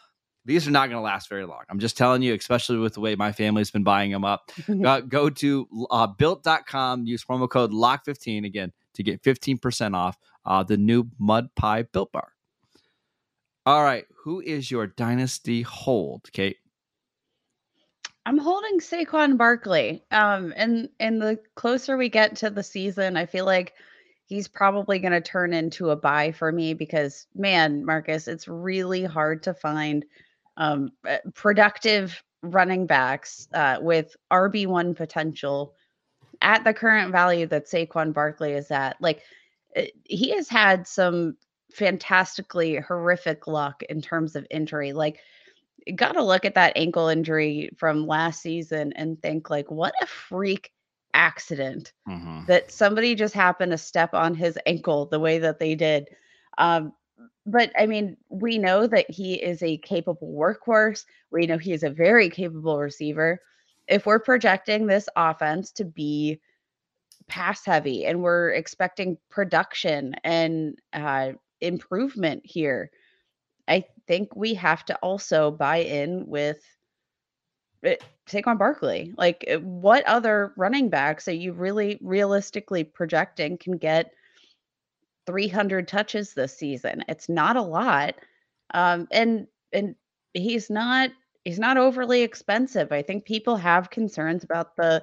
These 0.45 0.67
are 0.67 0.73
not 0.73 0.89
going 0.89 0.97
to 0.97 1.03
last 1.03 1.29
very 1.29 1.47
long. 1.47 1.63
I'm 1.71 1.79
just 1.79 1.97
telling 1.97 2.23
you, 2.23 2.35
especially 2.35 2.79
with 2.79 2.95
the 2.95 3.01
way 3.01 3.15
my 3.15 3.31
family's 3.31 3.71
been 3.71 3.85
buying 3.85 4.11
them 4.11 4.25
up. 4.25 4.51
uh, 4.85 5.01
go 5.01 5.31
to 5.31 5.69
uh, 5.91 6.09
built.com, 6.09 7.07
use 7.07 7.25
promo 7.25 7.49
code 7.49 7.71
LOCK15 7.71 8.45
again 8.45 8.73
to 8.95 9.03
get 9.05 9.23
15% 9.23 9.95
off 9.95 10.19
uh, 10.45 10.63
the 10.65 10.77
new 10.77 11.09
Mud 11.19 11.55
Pie 11.55 11.83
Built 11.85 12.11
Bar. 12.11 12.33
All 13.65 13.85
right. 13.85 14.05
Who 14.25 14.41
is 14.41 14.71
your 14.71 14.89
dynasty 14.89 15.63
hold, 15.63 16.29
Kate? 16.33 16.57
I'm 18.25 18.39
holding 18.39 18.79
Saquon 18.79 19.37
Barkley. 19.37 20.05
Um, 20.11 20.53
and 20.57 20.89
and 21.01 21.21
the 21.21 21.39
closer 21.55 21.97
we 21.97 22.09
get 22.09 22.37
to 22.37 22.51
the 22.51 22.63
season, 22.63 23.17
I 23.17 23.27
feel 23.27 23.45
like 23.45 23.75
he's 24.27 24.49
probably 24.49 24.99
going 24.99 25.13
to 25.13 25.21
turn 25.21 25.53
into 25.53 25.91
a 25.91 25.97
buy 25.97 26.33
for 26.33 26.53
me 26.53 26.75
because 26.75 27.27
man, 27.35 27.85
Marcus, 27.85 28.29
it's 28.29 28.49
really 28.49 29.05
hard 29.05 29.43
to 29.43 29.55
find 29.55 30.05
um, 30.57 30.93
eh, 31.07 31.19
productive 31.35 32.23
running 32.43 32.87
backs 32.87 33.49
uh, 33.55 33.79
with 33.81 34.17
RB 34.33 34.67
one 34.67 34.95
potential 34.95 35.75
at 36.41 36.65
the 36.65 36.75
current 36.75 37.13
value 37.13 37.47
that 37.47 37.67
Saquon 37.67 38.13
Barkley 38.13 38.53
is 38.53 38.71
at. 38.71 38.97
Like 39.01 39.23
eh, 39.75 39.89
he 40.05 40.31
has 40.31 40.49
had 40.49 40.87
some 40.87 41.37
fantastically 41.73 42.77
horrific 42.77 43.47
luck 43.47 43.83
in 43.89 44.01
terms 44.01 44.37
of 44.37 44.47
injury. 44.51 44.93
Like 44.93 45.21
got 45.97 46.13
to 46.13 46.23
look 46.23 46.45
at 46.45 46.55
that 46.55 46.73
ankle 46.77 47.09
injury 47.09 47.71
from 47.77 48.07
last 48.07 48.43
season 48.43 48.93
and 48.95 49.21
think 49.23 49.51
like 49.51 49.71
what 49.71 49.95
a 50.01 50.07
freak 50.07 50.73
accident 51.15 51.93
mm-hmm. 52.09 52.45
that 52.47 52.71
somebody 52.71 53.15
just 53.15 53.35
happened 53.35 53.73
to 53.73 53.79
step 53.79 54.15
on 54.15 54.35
his 54.35 54.59
ankle 54.67 55.07
the 55.07 55.21
way 55.21 55.39
that 55.39 55.59
they 55.59 55.75
did. 55.75 56.09
Um, 56.59 56.93
but 57.45 57.73
I 57.79 57.87
mean, 57.87 58.17
we 58.29 58.59
know 58.59 58.87
that 58.87 59.11
he 59.11 59.35
is 59.35 59.63
a 59.63 59.79
capable 59.79 60.33
workhorse. 60.33 61.05
We 61.31 61.47
know 61.47 61.59
he 61.59 61.73
is 61.73 61.83
a 61.83 61.91
very 61.91 62.31
capable 62.31 62.79
receiver. 62.79 63.41
If 63.89 64.07
we're 64.07 64.21
projecting 64.21 64.87
this 64.87 65.09
offense 65.17 65.73
to 65.73 65.85
be 65.85 66.41
pass 67.27 67.65
heavy 67.65 68.05
and 68.07 68.23
we're 68.23 68.51
expecting 68.51 69.19
production 69.31 70.15
and 70.25 70.79
uh, 70.93 71.33
improvement 71.61 72.43
here, 72.45 72.91
I 73.67 73.85
think 74.07 74.35
we 74.37 74.55
have 74.55 74.85
to 74.87 74.97
also 74.97 75.51
buy 75.51 75.79
in 75.79 76.27
with 76.27 76.63
it, 77.83 78.03
Saquon 78.27 78.59
Barkley. 78.59 79.13
Like, 79.17 79.45
uh, 79.51 79.59
what 79.59 80.07
other 80.07 80.53
running 80.57 80.89
backs 80.89 81.29
are 81.29 81.33
you 81.33 81.53
really 81.53 81.99
realistically 82.01 82.85
projecting 82.85 83.59
can 83.59 83.77
get 83.77 84.13
300 85.27 85.89
touches 85.89 86.35
this 86.35 86.57
season? 86.57 87.05
It's 87.09 87.29
not 87.29 87.57
a 87.57 87.63
lot, 87.63 88.15
um, 88.75 89.09
and 89.11 89.47
and 89.73 89.95
he's 90.35 90.71
not 90.71 91.11
he's 91.45 91.59
not 91.59 91.77
overly 91.77 92.23
expensive. 92.23 92.93
I 92.93 93.03
think 93.03 93.25
people 93.25 93.57
have 93.57 93.91
concerns 93.91 94.45
about 94.45 94.77
the 94.77 95.03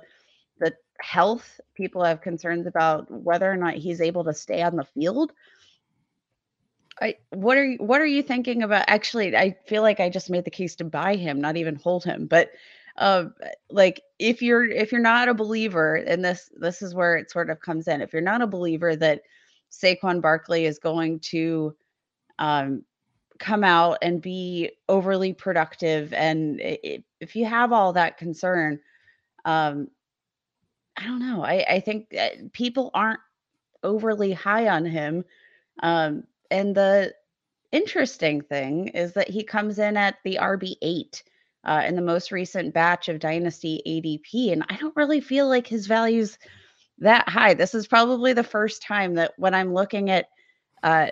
the 0.60 0.74
health. 1.02 1.60
People 1.76 2.04
have 2.04 2.22
concerns 2.22 2.66
about 2.68 3.10
whether 3.12 3.52
or 3.52 3.58
not 3.58 3.76
he's 3.76 4.02
able 4.02 4.24
to 4.26 4.34
stay 4.34 4.62
on 4.62 4.76
the 4.76 4.86
field. 4.86 5.34
What 7.32 7.58
are 7.58 7.66
you 7.66 7.78
what 7.78 8.02
are 8.02 8.06
you 8.06 8.22
thinking 8.22 8.64
about? 8.64 8.86
Actually, 8.88 9.36
I 9.36 9.56
feel 9.68 9.82
like 9.82 10.00
I 10.00 10.10
just 10.10 10.30
made 10.30 10.46
the 10.46 10.52
case 10.52 10.76
to 10.78 10.84
buy 10.84 11.16
him, 11.16 11.40
not 11.40 11.58
even 11.58 11.76
hold 11.76 12.04
him. 12.04 12.28
But 12.28 12.52
uh, 12.98 13.26
like 13.70 14.02
if 14.20 14.42
you're 14.42 14.66
if 14.66 14.92
you're 14.92 15.02
not 15.02 15.30
a 15.30 15.34
believer, 15.34 15.96
and 15.96 16.24
this 16.24 16.50
this 16.58 16.82
is 16.82 16.94
where 16.94 17.16
it 17.16 17.32
sort 17.32 17.50
of 17.50 17.62
comes 17.62 17.88
in. 17.88 18.02
If 18.02 18.12
you're 18.12 18.22
not 18.22 18.42
a 18.42 18.48
believer 18.48 18.96
that 18.98 19.22
Saquon 19.72 20.22
Barkley 20.22 20.66
is 20.66 20.80
going 20.80 21.20
to 21.22 21.76
um, 22.40 22.84
come 23.40 23.64
out 23.64 24.00
and 24.02 24.22
be 24.22 24.72
overly 24.90 25.34
productive, 25.34 26.12
and 26.14 26.60
it, 26.60 27.04
if 27.22 27.36
you 27.36 27.46
have 27.46 27.72
all 27.72 27.94
that 27.94 28.18
concern, 28.18 28.80
um, 29.46 29.88
I 30.98 31.06
don't 31.06 31.20
know. 31.20 31.44
I 31.44 31.66
I 31.70 31.80
think 31.80 32.14
people 32.52 32.92
aren't 32.94 33.22
overly 33.84 34.34
high 34.34 34.68
on 34.68 34.86
him. 34.86 35.24
Um, 35.82 36.24
and 36.52 36.76
the 36.76 37.14
interesting 37.72 38.42
thing 38.42 38.90
is 38.90 39.14
that 39.14 39.30
he 39.30 39.44
comes 39.44 39.80
in 39.80 39.98
at 39.98 40.18
the 40.24 40.40
RB8 40.42 41.24
uh, 41.66 41.84
in 41.86 41.96
the 41.96 42.02
most 42.02 42.32
recent 42.32 42.74
batch 42.74 43.10
of 43.10 43.20
Dynasty 43.20 43.82
ADP. 43.86 44.54
And 44.54 44.64
I 44.70 44.76
don't 44.78 44.96
really 44.96 45.22
feel 45.22 45.48
like 45.48 45.68
his 45.68 45.88
value's 45.88 46.38
that 47.00 47.28
high. 47.30 47.54
This 47.54 47.76
is 47.76 47.88
probably 47.88 48.34
the 48.34 48.44
first 48.44 48.82
time 48.82 49.16
that 49.16 49.34
when 49.38 49.54
I'm 49.54 49.74
looking 49.74 50.10
at 50.10 50.30
uh, 50.84 51.10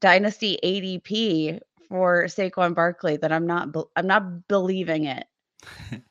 Dynasty 0.00 0.58
ADP 0.62 1.60
for 1.88 2.24
Saquon 2.24 2.74
Barkley 2.74 3.16
that 3.18 3.32
I'm 3.32 3.46
not 3.46 3.72
be- 3.72 3.84
I'm 3.94 4.06
not 4.06 4.48
believing 4.48 5.04
it. 5.04 5.26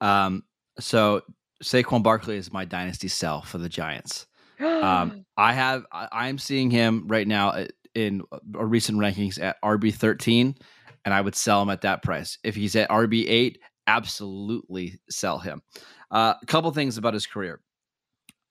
um, 0.00 0.44
so 0.78 1.22
Saquon 1.62 2.02
Barkley 2.02 2.36
is 2.36 2.52
my 2.52 2.64
dynasty 2.64 3.08
sell 3.08 3.42
for 3.42 3.58
the 3.58 3.68
Giants. 3.68 4.26
um, 4.60 5.24
I 5.36 5.52
have 5.52 5.86
I, 5.90 6.28
am 6.28 6.38
seeing 6.38 6.70
him 6.70 7.08
right 7.08 7.26
now 7.26 7.48
uh, 7.50 7.66
in 7.94 8.22
a 8.54 8.64
recent 8.64 8.98
rankings 8.98 9.40
at 9.40 9.60
RB 9.62 9.94
13, 9.94 10.56
and 11.04 11.14
I 11.14 11.20
would 11.20 11.34
sell 11.34 11.62
him 11.62 11.70
at 11.70 11.82
that 11.82 12.02
price. 12.02 12.38
If 12.42 12.54
he's 12.54 12.76
at 12.76 12.90
RB 12.90 13.24
8, 13.28 13.58
absolutely 13.86 14.98
sell 15.10 15.38
him. 15.38 15.62
Uh, 16.10 16.34
a 16.40 16.46
couple 16.46 16.70
things 16.72 16.96
about 16.98 17.14
his 17.14 17.26
career. 17.26 17.60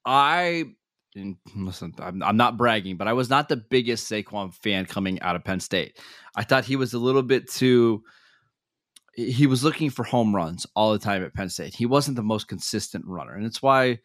I 0.05 0.65
listen, 1.55 1.93
I'm, 1.99 2.23
I'm, 2.23 2.37
not 2.37 2.57
bragging, 2.57 2.97
but 2.97 3.07
I 3.07 3.13
was 3.13 3.29
not 3.29 3.47
the 3.47 3.57
biggest 3.57 4.09
Saquon 4.09 4.53
fan 4.53 4.85
coming 4.85 5.21
out 5.21 5.35
of 5.35 5.43
Penn 5.43 5.59
State. 5.59 5.99
I 6.35 6.43
thought 6.43 6.65
he 6.65 6.75
was 6.75 6.93
a 6.93 6.99
little 6.99 7.21
bit 7.21 7.49
too. 7.49 8.03
He 9.15 9.45
was 9.45 9.63
looking 9.63 9.91
for 9.91 10.03
home 10.03 10.35
runs 10.35 10.65
all 10.75 10.91
the 10.91 10.99
time 10.99 11.23
at 11.23 11.33
Penn 11.33 11.49
State. 11.49 11.75
He 11.75 11.85
wasn't 11.85 12.15
the 12.15 12.23
most 12.23 12.47
consistent 12.47 13.05
runner, 13.05 13.35
and 13.35 13.45
it's 13.45 13.61
why 13.61 13.83
I 13.85 13.99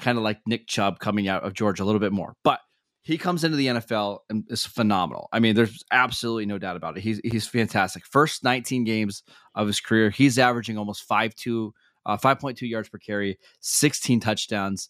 kind 0.00 0.16
of 0.16 0.24
like 0.24 0.40
Nick 0.46 0.66
Chubb 0.66 0.98
coming 0.98 1.28
out 1.28 1.44
of 1.44 1.52
Georgia 1.52 1.82
a 1.82 1.84
little 1.84 2.00
bit 2.00 2.12
more. 2.12 2.34
But 2.42 2.60
he 3.02 3.16
comes 3.16 3.44
into 3.44 3.56
the 3.56 3.68
NFL 3.68 4.18
and 4.28 4.44
is 4.50 4.66
phenomenal. 4.66 5.28
I 5.32 5.40
mean, 5.40 5.54
there's 5.54 5.82
absolutely 5.90 6.46
no 6.46 6.58
doubt 6.58 6.76
about 6.76 6.96
it. 6.96 7.02
He's 7.02 7.20
he's 7.24 7.46
fantastic. 7.46 8.04
First 8.06 8.44
19 8.44 8.84
games 8.84 9.22
of 9.54 9.66
his 9.66 9.80
career, 9.80 10.10
he's 10.10 10.38
averaging 10.38 10.76
almost 10.76 11.08
5.2 11.08 11.72
uh, 12.06 12.16
5.2 12.16 12.68
yards 12.68 12.88
per 12.88 12.98
carry, 12.98 13.38
16 13.60 14.20
touchdowns. 14.20 14.88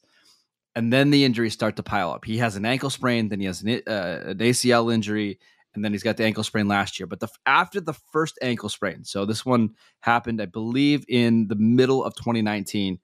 And 0.75 0.93
then 0.93 1.11
the 1.11 1.25
injuries 1.25 1.53
start 1.53 1.77
to 1.77 1.83
pile 1.83 2.13
up. 2.13 2.25
He 2.25 2.39
has 2.39 2.57
an 2.57 2.65
ankle 2.65 2.91
sprain, 2.91 3.29
then 3.29 3.41
he 3.41 3.47
has 3.47 3.63
an, 3.63 3.83
uh, 3.87 4.21
an 4.27 4.39
ACL 4.39 4.93
injury, 4.93 5.39
and 5.75 5.85
then 5.85 5.93
he's 5.93 6.03
got 6.03 6.17
the 6.17 6.25
ankle 6.25 6.45
sprain 6.45 6.69
last 6.69 6.99
year. 6.99 7.07
But 7.07 7.21
the, 7.21 7.29
after 7.45 7.81
the 7.81 7.93
first 7.93 8.39
ankle 8.41 8.69
sprain, 8.69 9.05
so 9.05 9.25
this 9.25 9.45
one 9.45 9.71
happened, 10.01 10.41
I 10.41 10.47
believe, 10.47 11.05
in 11.09 11.49
the 11.49 11.57
middle 11.57 12.05
of 12.05 12.15
2019. 12.15 12.99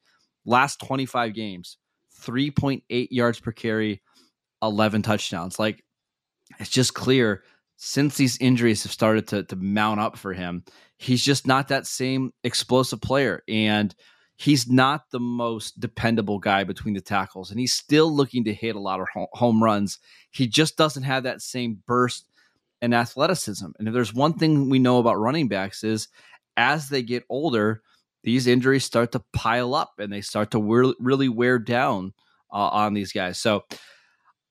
Last 0.44 0.78
25 0.78 1.34
games, 1.34 1.76
3.8 2.20 3.08
yards 3.10 3.40
per 3.40 3.50
carry, 3.50 4.00
11 4.66 5.02
touchdowns. 5.02 5.58
Like 5.58 5.82
it's 6.58 6.70
just 6.70 6.94
clear 6.94 7.42
since 7.76 8.16
these 8.16 8.38
injuries 8.38 8.82
have 8.84 8.92
started 8.92 9.28
to, 9.28 9.42
to 9.44 9.56
mount 9.56 10.00
up 10.00 10.16
for 10.16 10.32
him, 10.32 10.64
he's 10.96 11.22
just 11.22 11.46
not 11.46 11.68
that 11.68 11.86
same 11.86 12.32
explosive 12.42 13.00
player. 13.00 13.42
And 13.48 13.94
he's 14.36 14.68
not 14.68 15.10
the 15.10 15.20
most 15.20 15.78
dependable 15.80 16.38
guy 16.38 16.64
between 16.64 16.94
the 16.94 17.00
tackles. 17.00 17.50
And 17.50 17.60
he's 17.60 17.72
still 17.72 18.14
looking 18.14 18.44
to 18.44 18.54
hit 18.54 18.76
a 18.76 18.80
lot 18.80 19.00
of 19.00 19.06
home 19.32 19.62
runs. 19.62 19.98
He 20.30 20.46
just 20.46 20.76
doesn't 20.76 21.04
have 21.04 21.24
that 21.24 21.42
same 21.42 21.82
burst 21.86 22.26
and 22.80 22.94
athleticism. 22.94 23.66
And 23.78 23.88
if 23.88 23.94
there's 23.94 24.14
one 24.14 24.34
thing 24.34 24.68
we 24.68 24.78
know 24.78 24.98
about 24.98 25.18
running 25.18 25.48
backs 25.48 25.84
is 25.84 26.08
as 26.56 26.88
they 26.88 27.02
get 27.02 27.24
older, 27.28 27.82
these 28.22 28.46
injuries 28.46 28.84
start 28.84 29.12
to 29.12 29.22
pile 29.32 29.74
up 29.74 29.94
and 29.98 30.12
they 30.12 30.20
start 30.20 30.50
to 30.50 30.94
really 30.98 31.28
wear 31.28 31.58
down 31.58 32.12
uh, 32.52 32.68
on 32.68 32.92
these 32.92 33.12
guys. 33.12 33.38
So 33.38 33.64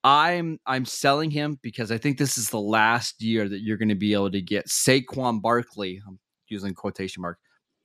I'm 0.06 0.60
I'm 0.64 0.84
selling 0.84 1.32
him 1.32 1.58
because 1.62 1.90
I 1.90 1.98
think 1.98 2.16
this 2.16 2.38
is 2.38 2.48
the 2.48 2.60
last 2.60 3.20
year 3.20 3.48
that 3.48 3.62
you're 3.62 3.76
going 3.76 3.88
to 3.88 3.96
be 3.96 4.12
able 4.12 4.30
to 4.30 4.40
get 4.40 4.68
Saquon 4.68 5.42
Barkley. 5.42 6.00
I'm 6.06 6.20
using 6.46 6.74
quotation 6.74 7.22
mark. 7.22 7.38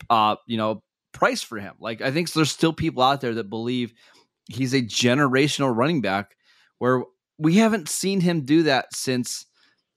Uh, 0.07 0.35
you 0.45 0.55
know, 0.55 0.83
price 1.13 1.41
for 1.41 1.57
him. 1.57 1.73
Like 1.79 1.99
I 2.01 2.11
think 2.11 2.31
there's 2.31 2.51
still 2.51 2.73
people 2.73 3.01
out 3.01 3.21
there 3.21 3.33
that 3.33 3.49
believe 3.49 3.95
he's 4.47 4.75
a 4.75 4.83
generational 4.83 5.75
running 5.75 6.01
back 6.01 6.35
where 6.77 7.05
we 7.39 7.55
haven't 7.55 7.89
seen 7.89 8.21
him 8.21 8.45
do 8.45 8.61
that 8.63 8.93
since 8.93 9.47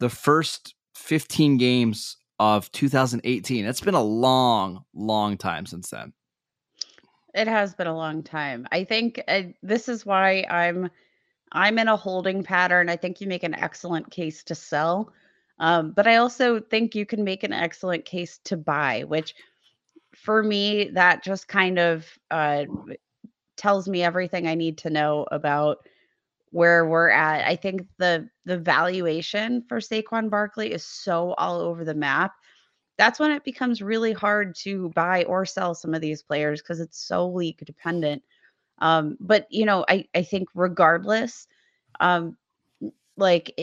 the 0.00 0.08
first 0.08 0.74
15 0.94 1.58
games 1.58 2.16
of 2.38 2.72
2018. 2.72 3.66
It's 3.66 3.82
been 3.82 3.92
a 3.92 4.02
long, 4.02 4.82
long 4.94 5.36
time 5.36 5.66
since 5.66 5.90
then. 5.90 6.14
It 7.34 7.48
has 7.48 7.74
been 7.74 7.86
a 7.86 7.94
long 7.94 8.22
time. 8.22 8.66
I 8.72 8.84
think 8.84 9.22
uh, 9.28 9.42
this 9.62 9.90
is 9.90 10.06
why 10.06 10.46
I'm 10.48 10.88
I'm 11.54 11.78
in 11.78 11.88
a 11.88 11.96
holding 11.96 12.42
pattern. 12.42 12.88
I 12.88 12.96
think 12.96 13.20
you 13.20 13.28
make 13.28 13.44
an 13.44 13.54
excellent 13.54 14.10
case 14.10 14.42
to 14.44 14.54
sell. 14.54 15.12
Um, 15.60 15.92
but 15.92 16.06
I 16.06 16.16
also 16.16 16.60
think 16.60 16.94
you 16.94 17.06
can 17.06 17.22
make 17.22 17.44
an 17.44 17.52
excellent 17.52 18.04
case 18.04 18.40
to 18.44 18.56
buy, 18.56 19.04
which 19.06 19.34
for 20.16 20.42
me, 20.42 20.90
that 20.90 21.22
just 21.22 21.46
kind 21.48 21.78
of 21.78 22.06
uh, 22.30 22.64
tells 23.56 23.88
me 23.88 24.02
everything 24.02 24.46
I 24.46 24.54
need 24.54 24.78
to 24.78 24.90
know 24.90 25.26
about 25.30 25.78
where 26.50 26.86
we're 26.86 27.10
at. 27.10 27.46
I 27.46 27.56
think 27.56 27.86
the 27.98 28.28
the 28.44 28.58
valuation 28.58 29.64
for 29.68 29.78
Saquon 29.78 30.30
Barkley 30.30 30.72
is 30.72 30.84
so 30.84 31.34
all 31.34 31.60
over 31.60 31.84
the 31.84 31.94
map. 31.94 32.32
That's 32.96 33.18
when 33.18 33.32
it 33.32 33.44
becomes 33.44 33.82
really 33.82 34.12
hard 34.12 34.54
to 34.62 34.90
buy 34.90 35.24
or 35.24 35.44
sell 35.44 35.74
some 35.74 35.94
of 35.94 36.00
these 36.00 36.22
players 36.22 36.62
because 36.62 36.80
it's 36.80 36.98
so 37.04 37.28
league 37.28 37.64
dependent. 37.64 38.22
Um, 38.78 39.16
but 39.20 39.46
you 39.50 39.64
know, 39.64 39.84
I 39.88 40.06
I 40.14 40.22
think 40.22 40.48
regardless, 40.54 41.46
um, 42.00 42.36
like 43.16 43.54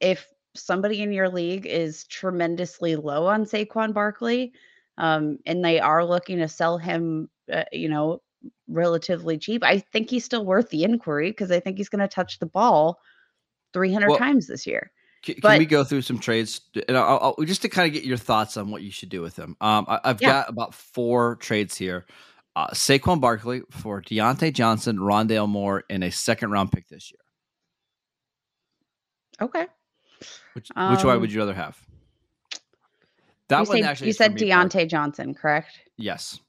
if 0.00 0.26
somebody 0.54 1.02
in 1.02 1.12
your 1.12 1.28
league 1.28 1.66
is 1.66 2.04
tremendously 2.04 2.96
low 2.96 3.26
on 3.26 3.44
Saquon 3.44 3.92
Barkley, 3.92 4.52
um, 4.98 5.38
and 5.46 5.64
they 5.64 5.80
are 5.80 6.04
looking 6.04 6.38
to 6.38 6.48
sell 6.48 6.78
him, 6.78 7.28
uh, 7.52 7.64
you 7.72 7.88
know, 7.88 8.22
relatively 8.68 9.38
cheap, 9.38 9.64
I 9.64 9.78
think 9.78 10.10
he's 10.10 10.24
still 10.24 10.44
worth 10.44 10.70
the 10.70 10.84
inquiry 10.84 11.30
because 11.30 11.50
I 11.50 11.60
think 11.60 11.78
he's 11.78 11.88
going 11.88 12.00
to 12.00 12.08
touch 12.08 12.38
the 12.38 12.46
ball 12.46 13.00
300 13.72 14.08
well, 14.08 14.18
times 14.18 14.46
this 14.46 14.66
year. 14.66 14.92
Can, 15.22 15.36
but, 15.42 15.50
can, 15.50 15.58
we 15.58 15.66
go 15.66 15.84
through 15.84 16.02
some 16.02 16.18
trades 16.18 16.60
and 16.86 16.96
I'll, 16.96 17.34
I'll, 17.38 17.44
just 17.44 17.62
to 17.62 17.68
kind 17.68 17.88
of 17.88 17.94
get 17.94 18.04
your 18.04 18.18
thoughts 18.18 18.56
on 18.56 18.70
what 18.70 18.82
you 18.82 18.90
should 18.90 19.08
do 19.08 19.22
with 19.22 19.36
him? 19.36 19.56
Um, 19.60 19.86
I, 19.88 20.00
have 20.04 20.22
yeah. 20.22 20.28
got 20.28 20.50
about 20.50 20.74
four 20.74 21.36
trades 21.36 21.76
here 21.76 22.04
uh, 22.56 22.68
Saquon 22.68 23.20
Barkley 23.20 23.62
for 23.70 24.00
Diontae 24.00 24.52
Johnson, 24.52 24.98
Rondale 24.98 25.48
Moore, 25.48 25.84
and 25.90 26.04
a 26.04 26.10
second 26.10 26.50
round 26.50 26.72
pick 26.72 26.88
this 26.88 27.10
year. 27.10 27.20
Okay. 29.40 29.66
Which 30.54 30.68
um, 30.76 30.94
which 30.94 31.04
one 31.04 31.20
would 31.20 31.32
you 31.32 31.40
rather 31.40 31.54
have? 31.54 31.76
That 33.48 33.66
one 33.66 33.78
say, 33.78 33.82
actually. 33.82 34.06
You 34.08 34.12
said 34.12 34.36
Diontae 34.36 34.88
Johnson, 34.88 35.34
correct? 35.34 35.78
Yes. 35.98 36.40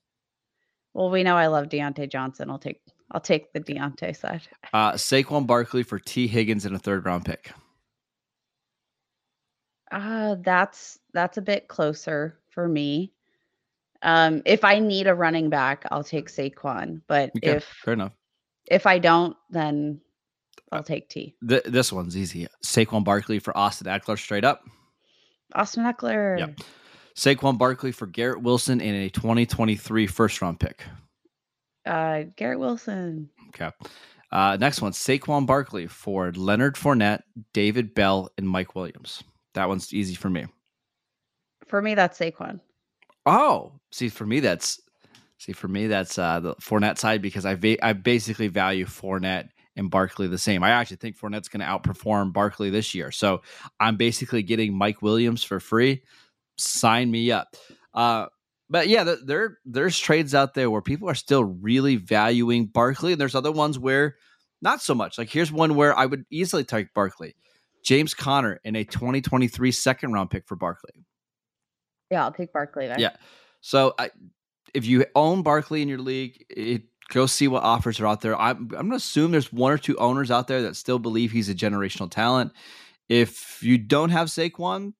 Well, 0.93 1.09
we 1.09 1.23
know 1.23 1.35
I 1.35 1.47
love 1.47 1.67
Diontae 1.67 2.09
Johnson. 2.09 2.49
I'll 2.49 2.59
take 2.59 2.81
I'll 3.11 3.21
take 3.21 3.51
the 3.53 3.59
Diontae 3.59 4.15
side. 4.15 4.47
Uh, 4.73 4.93
Saquon 4.93 5.47
Barkley 5.47 5.83
for 5.83 5.99
Tee 5.99 6.27
Higgins 6.27 6.65
in 6.65 6.75
a 6.75 6.79
third 6.79 7.05
round 7.05 7.25
pick. 7.25 7.51
Uh, 9.91 10.35
that's 10.41 10.99
that's 11.13 11.37
a 11.37 11.41
bit 11.41 11.67
closer 11.67 12.39
for 12.49 12.67
me. 12.67 13.13
Um, 14.05 14.43
if 14.45 14.63
I 14.63 14.77
need 14.77 15.07
a 15.07 15.15
running 15.15 15.49
back, 15.49 15.83
I'll 15.89 16.03
take 16.03 16.29
Saquon. 16.29 17.01
But 17.07 17.31
okay, 17.37 17.57
if 17.57 17.63
fair 17.63 17.95
enough, 17.95 18.13
if 18.67 18.85
I 18.85 18.99
don't, 18.99 19.35
then 19.49 19.99
I'll 20.71 20.83
take 20.83 21.09
Tee. 21.09 21.35
Th- 21.47 21.63
this 21.63 21.91
one's 21.91 22.15
easy. 22.15 22.47
Saquon 22.63 23.03
Barkley 23.03 23.39
for 23.39 23.57
Austin 23.57 23.87
Ekeler 23.87 24.17
straight 24.17 24.43
up. 24.43 24.63
Austin 25.55 25.83
Ekeler. 25.83 26.37
Yep. 26.37 26.59
Saquon 27.15 27.57
Barkley 27.57 27.91
for 27.91 28.05
Garrett 28.05 28.43
Wilson 28.43 28.79
in 28.79 28.93
a 28.93 29.09
2023 29.09 30.05
first 30.05 30.39
round 30.39 30.59
pick. 30.59 30.83
Uh, 31.83 32.23
Garrett 32.35 32.59
Wilson. 32.59 33.29
Okay. 33.49 33.71
Uh, 34.31 34.57
next 34.59 34.81
one, 34.81 34.91
Saquon 34.91 35.47
Barkley 35.47 35.87
for 35.87 36.31
Leonard 36.33 36.75
Fournette, 36.75 37.21
David 37.53 37.95
Bell, 37.95 38.29
and 38.37 38.47
Mike 38.47 38.75
Williams. 38.75 39.23
That 39.55 39.67
one's 39.67 39.93
easy 39.93 40.13
for 40.13 40.29
me. 40.29 40.45
For 41.65 41.81
me, 41.81 41.95
that's 41.95 42.19
Saquon. 42.19 42.59
Oh, 43.25 43.74
see, 43.95 44.09
for 44.09 44.25
me, 44.25 44.41
that's 44.41 44.81
see 45.37 45.53
for 45.53 45.67
me 45.67 45.87
that's 45.87 46.17
uh, 46.17 46.39
the 46.39 46.55
Fournette 46.55 46.97
side 46.97 47.21
because 47.21 47.45
I 47.45 47.55
va- 47.55 47.83
I 47.85 47.93
basically 47.93 48.47
value 48.47 48.85
Fournette 48.85 49.49
and 49.75 49.89
Barkley 49.89 50.27
the 50.27 50.37
same. 50.37 50.63
I 50.63 50.71
actually 50.71 50.97
think 50.97 51.17
Fournette's 51.17 51.49
going 51.49 51.61
to 51.61 51.65
outperform 51.65 52.33
Barkley 52.33 52.69
this 52.69 52.93
year, 52.93 53.11
so 53.11 53.41
I'm 53.79 53.97
basically 53.97 54.43
getting 54.43 54.77
Mike 54.77 55.01
Williams 55.01 55.43
for 55.43 55.59
free. 55.59 56.03
Sign 56.57 57.11
me 57.11 57.31
up. 57.31 57.55
Uh, 57.93 58.27
but 58.69 58.87
yeah, 58.87 59.15
there 59.23 59.57
there's 59.65 59.97
trades 59.97 60.35
out 60.35 60.53
there 60.53 60.69
where 60.69 60.81
people 60.81 61.09
are 61.09 61.15
still 61.15 61.43
really 61.43 61.95
valuing 61.95 62.65
Barkley, 62.67 63.13
and 63.13 63.21
there's 63.21 63.35
other 63.35 63.51
ones 63.51 63.79
where 63.79 64.15
not 64.61 64.81
so 64.81 64.95
much. 64.95 65.17
Like 65.17 65.29
here's 65.29 65.51
one 65.51 65.75
where 65.75 65.97
I 65.97 66.05
would 66.05 66.25
easily 66.29 66.63
take 66.63 66.93
Barkley, 66.93 67.35
James 67.83 68.13
Conner 68.13 68.59
in 68.63 68.75
a 68.75 68.83
2023 68.83 69.71
second 69.71 70.13
round 70.13 70.31
pick 70.31 70.47
for 70.47 70.55
Barkley. 70.55 70.91
Yeah, 72.11 72.23
I'll 72.23 72.31
take 72.31 72.53
Barkley. 72.53 72.87
Then. 72.87 72.99
Yeah. 72.99 73.15
So 73.65 73.95
I, 73.97 74.11
if 74.75 74.85
you 74.85 75.07
own 75.15 75.41
Barkley 75.41 75.81
in 75.81 75.87
your 75.87 75.97
league, 75.97 76.45
it, 76.51 76.83
go 77.09 77.25
see 77.25 77.47
what 77.47 77.63
offers 77.63 77.99
are 77.99 78.05
out 78.05 78.21
there. 78.21 78.39
I'm, 78.39 78.57
I'm 78.57 78.67
going 78.67 78.89
to 78.91 78.97
assume 78.97 79.31
there's 79.31 79.51
one 79.51 79.71
or 79.71 79.79
two 79.79 79.97
owners 79.97 80.29
out 80.29 80.47
there 80.47 80.61
that 80.61 80.75
still 80.75 80.99
believe 80.99 81.31
he's 81.31 81.49
a 81.49 81.55
generational 81.55 82.11
talent. 82.11 82.51
If 83.09 83.63
you 83.63 83.79
don't 83.79 84.11
have 84.11 84.27
Saquon, 84.27 84.93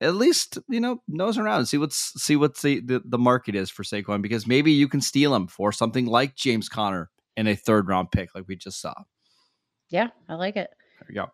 at 0.00 0.14
least 0.14 0.56
you 0.68 0.78
know 0.78 1.02
nose 1.08 1.36
around 1.36 1.58
and 1.58 1.68
see 1.68 1.78
what's 1.78 2.12
see 2.22 2.36
what 2.36 2.56
the, 2.58 2.78
the, 2.78 3.02
the 3.04 3.18
market 3.18 3.56
is 3.56 3.70
for 3.70 3.82
Saquon 3.82 4.22
because 4.22 4.46
maybe 4.46 4.70
you 4.70 4.86
can 4.86 5.00
steal 5.00 5.34
him 5.34 5.48
for 5.48 5.72
something 5.72 6.06
like 6.06 6.36
James 6.36 6.68
Conner 6.68 7.10
in 7.36 7.48
a 7.48 7.56
third 7.56 7.88
round 7.88 8.12
pick 8.12 8.36
like 8.36 8.44
we 8.46 8.54
just 8.54 8.80
saw. 8.80 8.94
Yeah, 9.88 10.08
I 10.28 10.34
like 10.34 10.54
it. 10.54 10.70
There 11.00 11.06
we 11.08 11.14
go. 11.16 11.26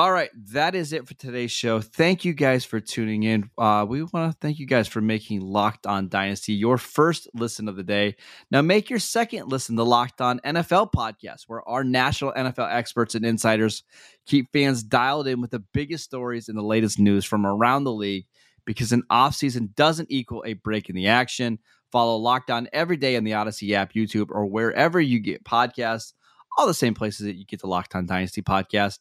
All 0.00 0.12
right, 0.12 0.30
that 0.52 0.74
is 0.74 0.94
it 0.94 1.06
for 1.06 1.12
today's 1.12 1.50
show. 1.50 1.82
Thank 1.82 2.24
you 2.24 2.32
guys 2.32 2.64
for 2.64 2.80
tuning 2.80 3.22
in. 3.22 3.50
Uh, 3.58 3.84
we 3.86 4.02
want 4.02 4.32
to 4.32 4.38
thank 4.40 4.58
you 4.58 4.64
guys 4.66 4.88
for 4.88 5.02
making 5.02 5.42
Locked 5.42 5.86
On 5.86 6.08
Dynasty 6.08 6.54
your 6.54 6.78
first 6.78 7.28
listen 7.34 7.68
of 7.68 7.76
the 7.76 7.82
day. 7.82 8.16
Now, 8.50 8.62
make 8.62 8.88
your 8.88 8.98
second 8.98 9.50
listen 9.50 9.76
to 9.76 9.82
Locked 9.82 10.22
On 10.22 10.40
NFL 10.40 10.92
podcast, 10.92 11.42
where 11.48 11.60
our 11.68 11.84
national 11.84 12.32
NFL 12.32 12.72
experts 12.72 13.14
and 13.14 13.26
insiders 13.26 13.82
keep 14.24 14.50
fans 14.54 14.82
dialed 14.82 15.26
in 15.26 15.42
with 15.42 15.50
the 15.50 15.62
biggest 15.74 16.04
stories 16.04 16.48
and 16.48 16.56
the 16.56 16.62
latest 16.62 16.98
news 16.98 17.26
from 17.26 17.44
around 17.44 17.84
the 17.84 17.92
league. 17.92 18.24
Because 18.64 18.92
an 18.92 19.02
offseason 19.12 19.74
doesn't 19.74 20.10
equal 20.10 20.42
a 20.46 20.54
break 20.54 20.88
in 20.88 20.96
the 20.96 21.08
action. 21.08 21.58
Follow 21.92 22.16
Locked 22.16 22.50
On 22.50 22.70
every 22.72 22.96
day 22.96 23.18
on 23.18 23.24
the 23.24 23.34
Odyssey 23.34 23.74
app, 23.74 23.92
YouTube, 23.92 24.28
or 24.30 24.46
wherever 24.46 24.98
you 24.98 25.20
get 25.20 25.44
podcasts. 25.44 26.14
All 26.56 26.66
the 26.66 26.72
same 26.72 26.94
places 26.94 27.26
that 27.26 27.36
you 27.36 27.44
get 27.44 27.60
the 27.60 27.66
Locked 27.66 27.94
On 27.94 28.06
Dynasty 28.06 28.40
podcast. 28.40 28.98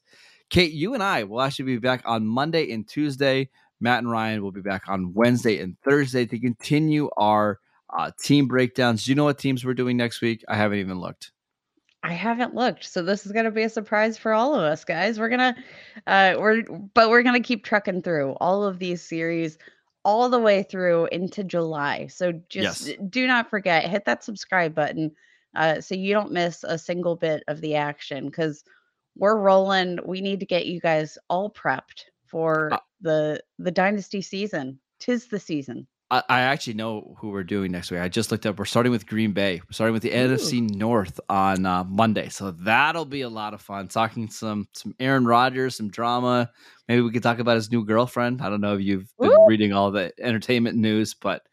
Kate, 0.50 0.72
you 0.72 0.94
and 0.94 1.04
I 1.04 1.24
will 1.24 1.42
actually 1.42 1.66
be 1.66 1.78
back 1.78 2.02
on 2.06 2.26
Monday 2.26 2.72
and 2.72 2.88
Tuesday. 2.88 3.50
Matt 3.80 4.00
and 4.00 4.12
Ryan 4.12 4.42
will 4.42 4.52
be 4.52 4.62
back 4.62 4.84
on 4.88 5.14
Wednesday 5.14 5.60
and 5.60 5.78
Thursday 5.82 6.26
to 6.26 6.40
continue 6.40 7.10
our 7.18 7.60
uh, 7.98 8.12
team 8.22 8.48
breakdowns. 8.48 9.06
Do 9.06 9.12
you 9.12 9.16
know 9.16 9.24
what 9.24 9.38
teams 9.38 9.64
we're 9.64 9.74
doing 9.74 9.96
next 9.98 10.22
week? 10.22 10.44
I 10.48 10.56
haven't 10.56 10.80
even 10.80 11.00
looked. 11.00 11.32
I 12.04 12.14
haven't 12.14 12.56
looked, 12.56 12.86
so 12.86 13.02
this 13.02 13.26
is 13.26 13.32
going 13.34 13.46
to 13.46 13.52
be 13.52 13.64
a 13.64 13.70
surprise 13.70 14.18
for 14.18 14.34
all 14.34 14.56
of 14.56 14.62
us, 14.62 14.86
guys. 14.86 15.20
We're 15.20 15.30
gonna, 15.30 15.56
uh, 16.08 16.36
we're, 16.40 16.64
but 16.94 17.10
we're 17.10 17.24
gonna 17.24 17.42
keep 17.42 17.66
trucking 17.66 18.04
through 18.04 18.32
all 18.40 18.64
of 18.64 18.80
these 18.80 19.02
series 19.02 19.58
all 20.06 20.30
the 20.30 20.40
way 20.40 20.64
through 20.64 21.08
into 21.08 21.44
July. 21.44 22.08
So 22.08 22.32
just 22.48 22.88
yes. 22.88 22.98
do 23.10 23.28
not 23.28 23.50
forget, 23.50 23.90
hit 23.90 24.06
that 24.06 24.24
subscribe 24.24 24.74
button, 24.74 25.12
uh, 25.56 25.82
so 25.82 25.94
you 25.94 26.14
don't 26.14 26.32
miss 26.32 26.64
a 26.64 26.78
single 26.78 27.18
bit 27.18 27.44
of 27.50 27.60
the 27.60 27.76
action 27.76 28.28
because 28.28 28.64
we're 29.16 29.38
rolling. 29.38 30.00
We 30.06 30.22
need 30.22 30.40
to 30.40 30.46
get 30.46 30.66
you 30.66 30.80
guys 30.80 31.18
all 31.30 31.50
prepped 31.50 32.06
for 32.26 32.74
uh, 32.74 32.80
the 33.02 33.42
the 33.58 33.72
dynasty 33.72 34.22
season. 34.22 34.80
Tis 35.00 35.28
the 35.28 35.40
season. 35.40 35.88
I, 36.12 36.24
I, 36.28 36.42
actually 36.42 36.74
know 36.74 37.16
who 37.20 37.30
we're 37.30 37.44
doing 37.44 37.72
next 37.72 37.92
week. 37.92 38.00
I 38.00 38.10
just 38.10 38.32
looked 38.32 38.46
up. 38.46 38.58
We're 38.58 38.66
starting 38.66 38.92
with 38.92 39.06
Green 39.06 39.32
Bay. 39.32 39.62
We're 39.62 39.74
starting 39.74 39.94
with 39.94 40.02
the 40.02 40.12
Ooh. 40.12 40.28
NFC 40.28 40.68
North 40.76 41.20
on 41.30 41.66
uh, 41.66 41.84
Monday, 41.84 42.30
so 42.30 42.52
that'll 42.52 43.06
be 43.06 43.22
a 43.22 43.30
lot 43.30 43.54
of 43.54 43.62
fun. 43.62 43.88
Talking 43.88 44.30
some 44.30 44.68
some 44.74 44.96
Aaron 45.00 45.26
Rodgers, 45.26 45.76
some 45.76 45.90
drama. 45.90 46.50
Maybe 46.88 47.02
we 47.02 47.12
could 47.12 47.24
talk 47.24 47.40
about 47.40 47.56
his 47.56 47.72
new 47.72 47.86
girlfriend. 47.86 48.42
I 48.42 48.50
don't 48.50 48.62
know 48.62 48.76
if 48.76 48.82
you've 48.82 49.12
been 49.20 49.32
Ooh. 49.32 49.46
reading 49.48 49.72
all 49.72 49.92
the 49.92 50.12
entertainment 50.20 50.78
news, 50.78 51.14
but 51.14 51.44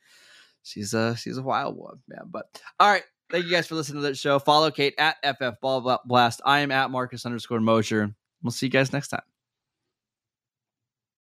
she's 0.62 0.94
a 0.94 1.16
she's 1.16 1.36
a 1.36 1.42
wild 1.42 1.76
one, 1.76 1.98
man. 2.08 2.24
But 2.26 2.46
all 2.80 2.90
right, 2.90 3.04
Thank 3.30 3.46
you 3.46 3.50
guys 3.50 3.66
for 3.66 3.74
listening 3.74 4.02
to 4.02 4.08
the 4.08 4.14
show. 4.14 4.38
Follow 4.38 4.70
Kate 4.70 4.94
at 4.98 5.16
FF 5.24 5.60
Ball 5.60 5.98
Blast. 6.04 6.40
I 6.44 6.60
am 6.60 6.70
at 6.70 6.90
Marcus 6.90 7.26
underscore 7.26 7.60
Mosher. 7.60 8.14
We'll 8.42 8.52
see 8.52 8.66
you 8.66 8.70
guys 8.70 8.92
next 8.92 9.08
time. 9.08 9.22